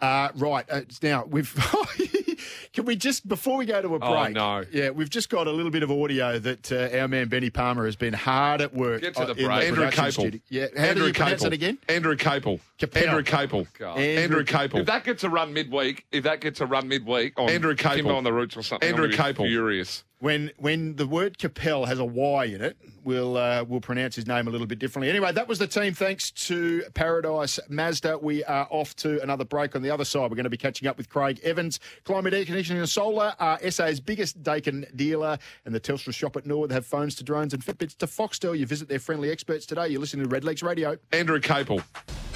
[0.02, 0.66] Uh, right.
[0.68, 1.54] Uh, now, we've.
[2.72, 4.10] Can we just, before we go to a break?
[4.10, 4.64] Oh, no.
[4.72, 7.84] Yeah, we've just got a little bit of audio that uh, our man Benny Palmer
[7.84, 9.02] has been hard at work.
[9.02, 9.68] Get to the uh, in break.
[9.68, 10.10] Andrew Capel.
[10.10, 10.40] studio.
[10.48, 11.46] Yeah, how Andrew do you pronounce Capel.
[11.46, 11.78] it again?
[11.88, 12.60] Andrew Capel.
[12.78, 13.02] Capel.
[13.02, 13.66] Andrew Capel.
[13.80, 14.80] Andrew- Andrew Capel.
[14.80, 17.96] If that gets a run midweek, if that gets a run midweek on Andrew Capel.
[17.96, 19.44] Kimbo on the roots or something, Andrew I'm Capel.
[19.44, 20.02] Furious.
[20.22, 24.24] When when the word Capel has a Y in it, we'll uh, we'll pronounce his
[24.24, 25.10] name a little bit differently.
[25.10, 25.94] Anyway, that was the team.
[25.94, 29.74] Thanks to Paradise Mazda, we are off to another break.
[29.74, 32.44] On the other side, we're going to be catching up with Craig Evans, Climate Air
[32.44, 36.70] Conditioning and Solar, uh, SA's biggest Daikin dealer, and the Telstra shop at Norwood.
[36.70, 38.56] They have phones to drones and Fitbits to Foxtel.
[38.56, 39.88] You visit their friendly experts today.
[39.88, 40.98] You're listening to Redlegs Radio.
[41.10, 41.80] Andrew Capel.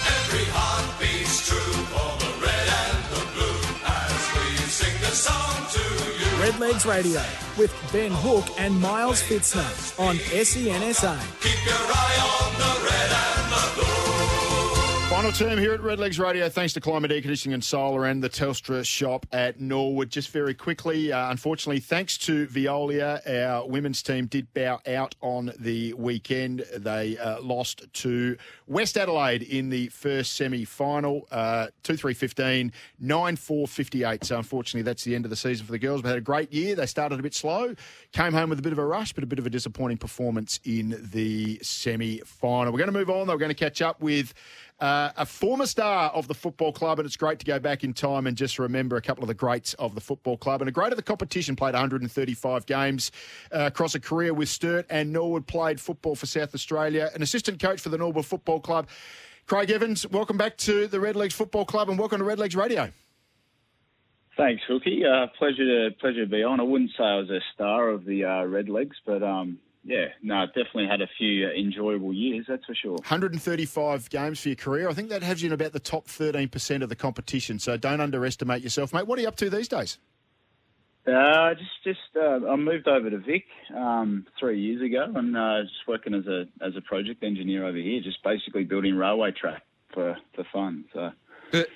[0.01, 2.25] Every heart beats true
[6.39, 7.22] Redlegs Radio
[7.57, 11.16] with Ben Hook and Miles Fitzner on SENSA.
[15.09, 18.28] Final term here at Redlegs Radio, thanks to Climate Air Conditioning and Solar and the
[18.28, 20.11] Telstra shop at Norwood.
[20.11, 25.52] Just very quickly, uh, unfortunately, thanks to Veolia, our women's team did bow out on
[25.61, 26.64] the weekend.
[26.76, 28.36] They uh, lost to
[28.66, 34.24] West Adelaide in the first semi final, uh, 2 3 15, 9 4 58.
[34.24, 36.02] So, unfortunately, that's the end of the season for the girls.
[36.02, 36.74] But had a great year.
[36.74, 37.76] They started a bit slow,
[38.11, 40.59] came home with a bit of a rush, but a bit of a disappointing performance
[40.64, 42.72] in the semi final.
[42.72, 43.34] We're going to move on, though.
[43.34, 44.34] We're going to catch up with.
[44.78, 47.94] Uh, a former star of the football club, and it's great to go back in
[47.94, 50.60] time and just remember a couple of the greats of the football club.
[50.60, 53.10] And a great of the competition played 135 games
[53.50, 57.58] uh, across a career with Sturt and Norwood, played football for South Australia, an assistant
[57.58, 58.86] coach for the Norwood Football Club.
[59.46, 62.90] Craig Evans, welcome back to the Redlegs Football Club and welcome to Redlegs Radio.
[64.36, 65.06] Thanks, Hookie.
[65.06, 66.60] Uh, pleasure to pleasure to be on.
[66.60, 70.47] I wouldn't say I was a star of the uh, Redlegs, but um, yeah, no,
[70.47, 72.47] definitely had a few uh, enjoyable years.
[72.49, 72.95] That's for sure.
[72.95, 74.89] 135 games for your career.
[74.89, 78.01] I think that has you in about the top 13% of the competition, so don't
[78.01, 79.07] underestimate yourself, mate.
[79.07, 79.99] What are you up to these days?
[81.07, 85.62] Uh, just, just uh, I moved over to Vic um, three years ago, and uh,
[85.62, 89.62] just working as a as a project engineer over here, just basically building railway track
[89.95, 90.84] for for fun.
[90.93, 91.12] So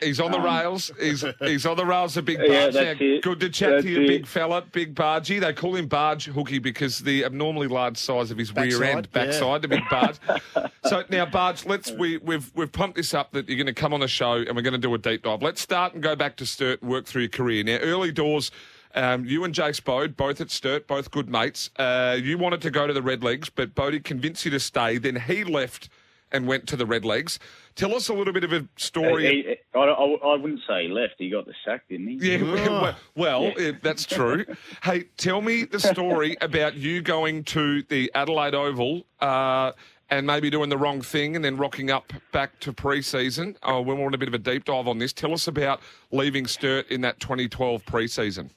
[0.00, 0.90] He's on the Um, rails.
[1.00, 2.16] He's he's on the rails.
[2.16, 2.50] A big barge.
[2.50, 3.22] Yeah, now, that's it.
[3.22, 4.08] good to chat That's to you, it.
[4.08, 5.40] big fella, big bargey.
[5.40, 9.08] They call him Barge Hooky because the abnormally large size of his rear Backside, end,
[9.14, 9.24] yeah.
[9.24, 10.16] backside, the big barge.
[10.84, 13.94] so now, Barge, let's we we've we've pumped this up that you're going to come
[13.94, 15.40] on the show and we're going to do a deep dive.
[15.42, 17.62] Let's start and go back to Sturt and work through your career.
[17.64, 18.50] Now, early doors.
[18.92, 21.70] Um, you and Jace Bode, both at Sturt, both good mates.
[21.76, 24.98] Uh, you wanted to go to the Redlegs, but Bodie convinced you to stay.
[24.98, 25.88] Then he left
[26.32, 27.38] and went to the Redlegs.
[27.74, 29.26] Tell us a little bit of a story.
[29.28, 31.14] He- he- I, I, I wouldn't say he left.
[31.18, 32.32] He got the sack, didn't he?
[32.36, 32.42] Yeah,
[32.82, 33.68] well, well Yeah.
[33.68, 34.44] eh, that's true.
[34.82, 39.72] hey, tell me the story about you going to the Adelaide Oval uh,
[40.10, 43.56] and maybe doing the wrong thing and then rocking up back to pre-season.
[43.62, 45.12] Oh, we want a bit of a deep dive on this.
[45.12, 48.50] Tell us about leaving Sturt in that 2012 pre-season.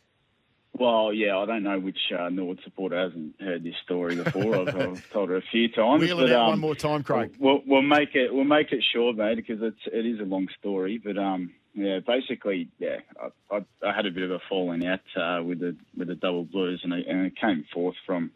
[0.76, 4.56] Well, yeah, I don't know which uh, Nord supporter hasn't heard this story before.
[4.56, 6.02] I've, I've told her a few times.
[6.02, 7.36] Wheel but, it out um, one more time, Craig.
[7.38, 8.34] We'll, we'll make it.
[8.34, 10.98] We'll make it short, mate, because it's it is a long story.
[10.98, 15.02] But um, yeah, basically, yeah, I, I, I had a bit of a falling out
[15.16, 18.32] uh, with the with the double blues, and it, and it came forth from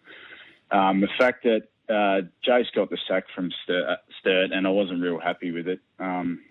[0.70, 4.70] um, the fact that uh, Jace got the sack from Sturt, uh, Sturt, and I
[4.70, 5.80] wasn't real happy with it.
[6.00, 6.42] Um,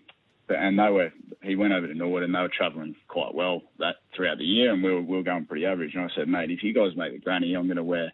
[0.48, 3.96] and they were he went over to Norwood, and they were travelling quite well that
[4.14, 5.94] throughout the year, and we were, we were going pretty average.
[5.94, 8.12] And I said, mate, if you guys make the granny, I'm going to wear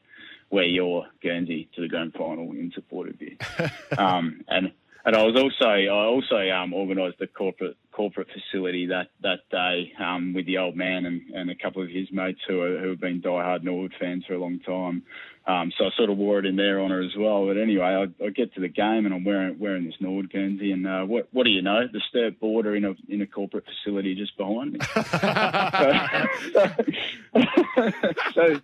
[0.51, 3.37] wear your Guernsey to the grand final in support of you.
[3.99, 4.73] um, and
[5.05, 9.93] and I was also I also um, organised the corporate corporate facility that that day
[9.99, 12.91] um, with the old man and, and a couple of his mates who are, who
[12.91, 15.03] have been diehard Norwood fans for a long time.
[15.45, 17.47] Um, so I sort of wore it in their honour as well.
[17.47, 20.71] But anyway, I, I get to the game and I'm wearing wearing this Norwood Guernsey,
[20.71, 21.89] and uh, what what do you know?
[21.93, 24.79] The Sturt border in a in a corporate facility just behind me.
[28.35, 28.61] so, so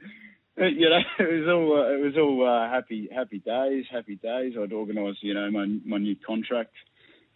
[0.77, 4.55] you know, it was all uh, it was all uh, happy happy days, happy days.
[4.61, 6.73] I'd organised you know my my new contract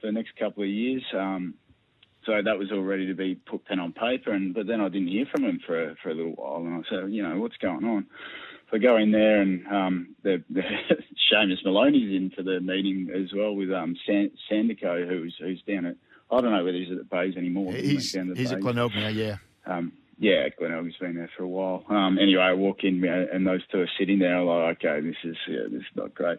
[0.00, 1.04] for the next couple of years.
[1.16, 1.54] Um,
[2.24, 4.88] so that was all ready to be put pen on paper, and but then I
[4.88, 7.56] didn't hear from him for for a little while, and I said, you know, what's
[7.56, 8.06] going on?
[8.70, 10.62] So I go in there, and um, the, the
[11.32, 15.86] Seamus Maloney's in for the meeting as well with um, San, Sandico, who's who's down
[15.86, 15.96] at
[16.30, 17.74] I don't know whether he's at the Bays anymore.
[17.74, 18.62] isn't He's, he's at Bays?
[18.62, 19.36] Glenelg now, yeah.
[19.66, 19.92] Um,
[20.22, 21.84] yeah, Glenelg's been there for a while.
[21.88, 24.38] Um, anyway, I walk in uh, and those two are sitting there.
[24.38, 26.38] I'm like, okay, this is yeah, this is not great.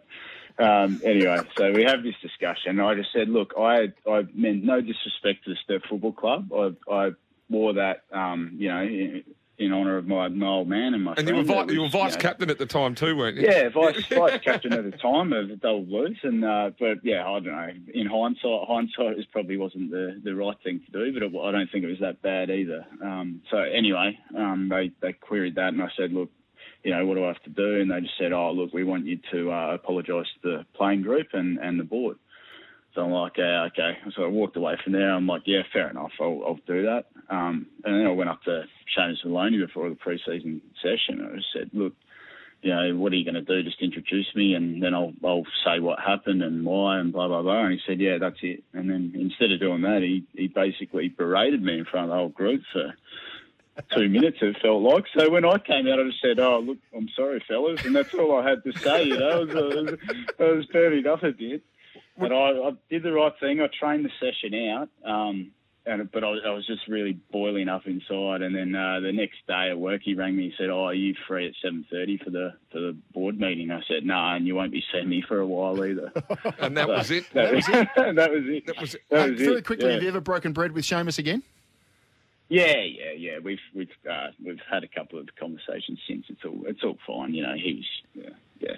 [0.57, 2.79] Um, anyway, so we have this discussion.
[2.79, 6.53] I just said, look, I I meant no disrespect to the Sturt Football Club.
[6.53, 7.09] I I
[7.49, 9.21] wore that, um, you know,
[9.57, 11.13] in, honour of my, my old man and my.
[11.17, 13.15] And you were, vi- It you were was, vice know, captain at the time too,
[13.15, 13.47] weren't you?
[13.47, 17.27] yeah, vice vice captain at the time of the Double Blues, and uh, but yeah,
[17.27, 17.69] I don't know.
[17.93, 21.51] In hindsight, hindsight it probably wasn't the, the right thing to do, but it, I
[21.51, 22.85] don't think it was that bad either.
[23.03, 26.29] Um, so anyway, um, they they queried that, and I said, look,
[26.83, 27.79] you know, what do I have to do?
[27.79, 31.01] And they just said, oh, look, we want you to uh, apologise to the playing
[31.01, 32.17] group and, and the board.
[32.93, 33.97] So I'm like, yeah, okay.
[34.15, 35.11] So I walked away from there.
[35.11, 36.11] I'm like, yeah, fair enough.
[36.19, 37.05] I'll, I'll do that.
[37.29, 38.65] Um, and then I went up to
[38.95, 41.27] Seamus Maloney before the pre-season session.
[41.27, 41.93] I just said, look,
[42.61, 43.63] you know, what are you going to do?
[43.63, 47.41] Just introduce me, and then I'll I'll say what happened and why and blah blah
[47.41, 47.65] blah.
[47.65, 48.63] And he said, yeah, that's it.
[48.73, 52.15] And then instead of doing that, he he basically berated me in front of the
[52.15, 52.93] whole group for
[53.93, 54.37] two minutes.
[54.41, 55.05] It felt like.
[55.17, 58.13] So when I came out, I just said, oh look, I'm sorry, fellas, and that's
[58.13, 59.05] all I had to say.
[59.07, 59.99] You know, it was, it was,
[60.39, 61.63] it was dirty enough a bit.
[62.17, 63.59] But I, I did the right thing.
[63.61, 64.89] I trained the session out.
[65.03, 65.51] Um,
[65.85, 68.41] and, but I, was- I was just really boiling up inside.
[68.41, 70.93] And then uh, the next day at work, he rang me and said, "Oh, are
[70.93, 74.35] you free at seven thirty for the for the board meeting?" I said, "No, nah,
[74.35, 76.11] and you won't be seeing me for a while either."
[76.59, 77.25] And that So, was it.
[77.33, 77.89] That was it.
[78.15, 78.65] that was it.
[78.65, 79.01] That was it.
[79.09, 79.93] That was very it, quickly, yeah.
[79.95, 81.43] have you ever broken bread with Seamus again?
[82.47, 83.39] Yeah, yeah, yeah.
[83.43, 86.25] We've we've uh, we've had a couple of conversations since.
[86.29, 87.33] It's all it's all fine.
[87.33, 87.73] You know, he
[88.15, 88.29] was yeah,
[88.63, 88.75] yeah.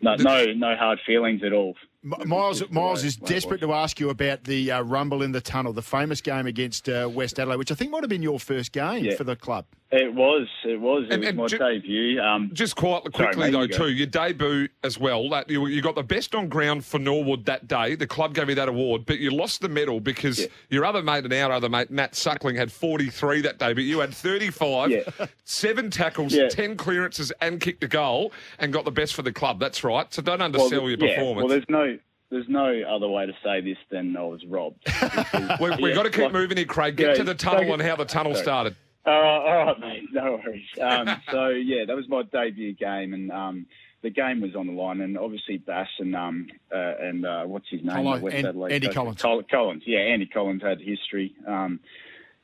[0.00, 1.76] No, no, no hard feelings at all.
[2.04, 5.72] M- Miles, Miles is desperate to ask you about the uh, rumble in the tunnel,
[5.72, 8.72] the famous game against uh, West Adelaide, which I think might have been your first
[8.72, 9.14] game Yeah.
[9.14, 9.64] for the club.
[9.92, 12.20] It was, it was, it And- was and my ju- debut.
[12.20, 15.28] Um, Just quite quickly mate, though, you too, your debut as well.
[15.28, 17.94] That you, you got the best on ground for Norwood that day.
[17.94, 20.46] The club gave you that award, but you lost the medal because Yeah.
[20.70, 24.00] your other mate and our other mate Matt Suckling had 43 that day, but you
[24.00, 25.02] had 35, Yeah.
[25.44, 26.48] seven tackles, Yeah.
[26.48, 29.60] 10 clearances, and kicked a goal, and got the best for the club.
[29.60, 30.12] That's right.
[30.12, 31.36] So don't well, undersell your yeah, performance.
[31.38, 31.98] Well, there's no,
[32.30, 34.84] there's no other way to say this than I was robbed.
[34.86, 36.96] Because, we, we've yeah, got to keep like- moving here, Craig.
[36.96, 38.42] Get Yeah, to the tunnel don't- and how the tunnel Sorry.
[38.44, 38.76] started.
[39.04, 40.02] Uh, all right, mate.
[40.12, 40.64] No worries.
[40.80, 43.66] Um, so yeah, that was my debut game, and um,
[44.02, 47.68] the game was on the line, and obviously Bass and um, uh, and uh, what's
[47.68, 47.96] his name?
[47.96, 48.94] Colo- The West An- Adelaide Andy coach.
[48.94, 49.22] Collins.
[49.22, 49.82] Col- Collins.
[49.86, 51.34] Yeah, Andy Collins had history.
[51.48, 51.80] Um,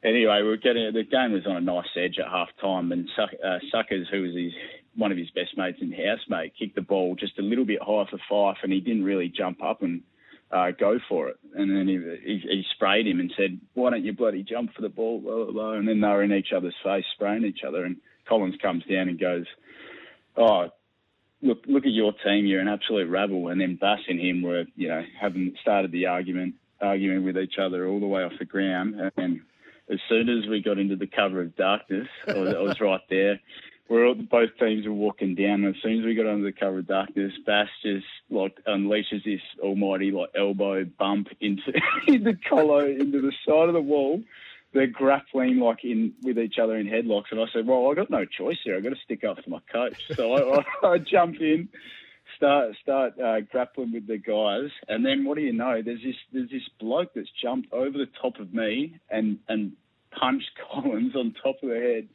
[0.02, 3.08] anyway, we were getting the game was on a nice edge at half time, and
[3.16, 4.52] Suck, uh, Suckers, who was his
[4.96, 8.06] one of his best mates and housemate, kicked the ball just a little bit high
[8.10, 10.02] for Fife, and he didn't really jump up and
[10.50, 11.36] uh, go for it.
[11.54, 14.82] And then he, he, he sprayed him and said, "Why don't you bloody jump for
[14.82, 15.72] the ball?" Blah, blah, blah.
[15.72, 17.84] And then they were in each other's face, spraying each other.
[17.84, 17.96] And
[18.28, 19.46] Collins comes down and goes,
[20.36, 20.68] "Oh."
[21.40, 21.66] Look!
[21.68, 22.46] Look at your team.
[22.46, 23.46] You're an absolute rabble.
[23.46, 27.58] And then Bass and him were, you know, having started the argument, arguing with each
[27.62, 28.96] other all the way off the ground.
[29.16, 29.42] And
[29.88, 33.00] as soon as we got into the cover of darkness, I was, I was right
[33.08, 33.40] there.
[33.88, 35.64] We're both teams were walking down.
[35.64, 39.24] And as soon as we got under the cover of darkness, Bass just like unleashes
[39.24, 41.72] this almighty like elbow bump into
[42.06, 44.22] the collar into the side of the wall.
[44.74, 48.10] They're grappling like in with each other in headlocks, and I said, "Well, I got
[48.10, 48.76] no choice here.
[48.76, 51.70] I got to stick up for my coach." So I, I, I jump in,
[52.36, 55.80] start start uh, grappling with the guys, and then what do you know?
[55.82, 59.72] There's this there's this bloke that's jumped over the top of me and and
[60.10, 62.08] punched Collins on top of the head.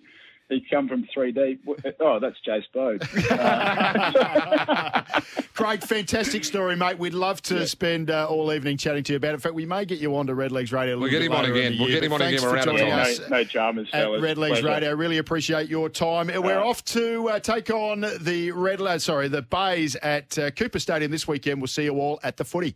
[0.49, 1.63] He'd come from three deep.
[1.99, 3.01] Oh, that's Jace Bode.
[5.53, 6.99] Craig, fantastic story, mate.
[6.99, 9.33] We'd love to spend uh, all evening chatting to you about it.
[9.35, 10.95] In fact, we may get you on to Red Legs Radio.
[10.95, 11.79] A We'll get bit him on later in again.
[11.79, 12.29] We'll year, get him on again.
[12.39, 13.01] thanks We're for out of joining time.
[13.01, 14.21] us no, no dramas, At fellas.
[14.21, 14.67] Red Legs Pleasure.
[14.67, 16.27] Radio, really appreciate your time.
[16.27, 20.51] We're Uh, off to uh, take on the Red, uh, sorry, the Bays at uh,
[20.51, 21.61] Cooper Stadium this weekend.
[21.61, 22.75] We'll see you all at the footy.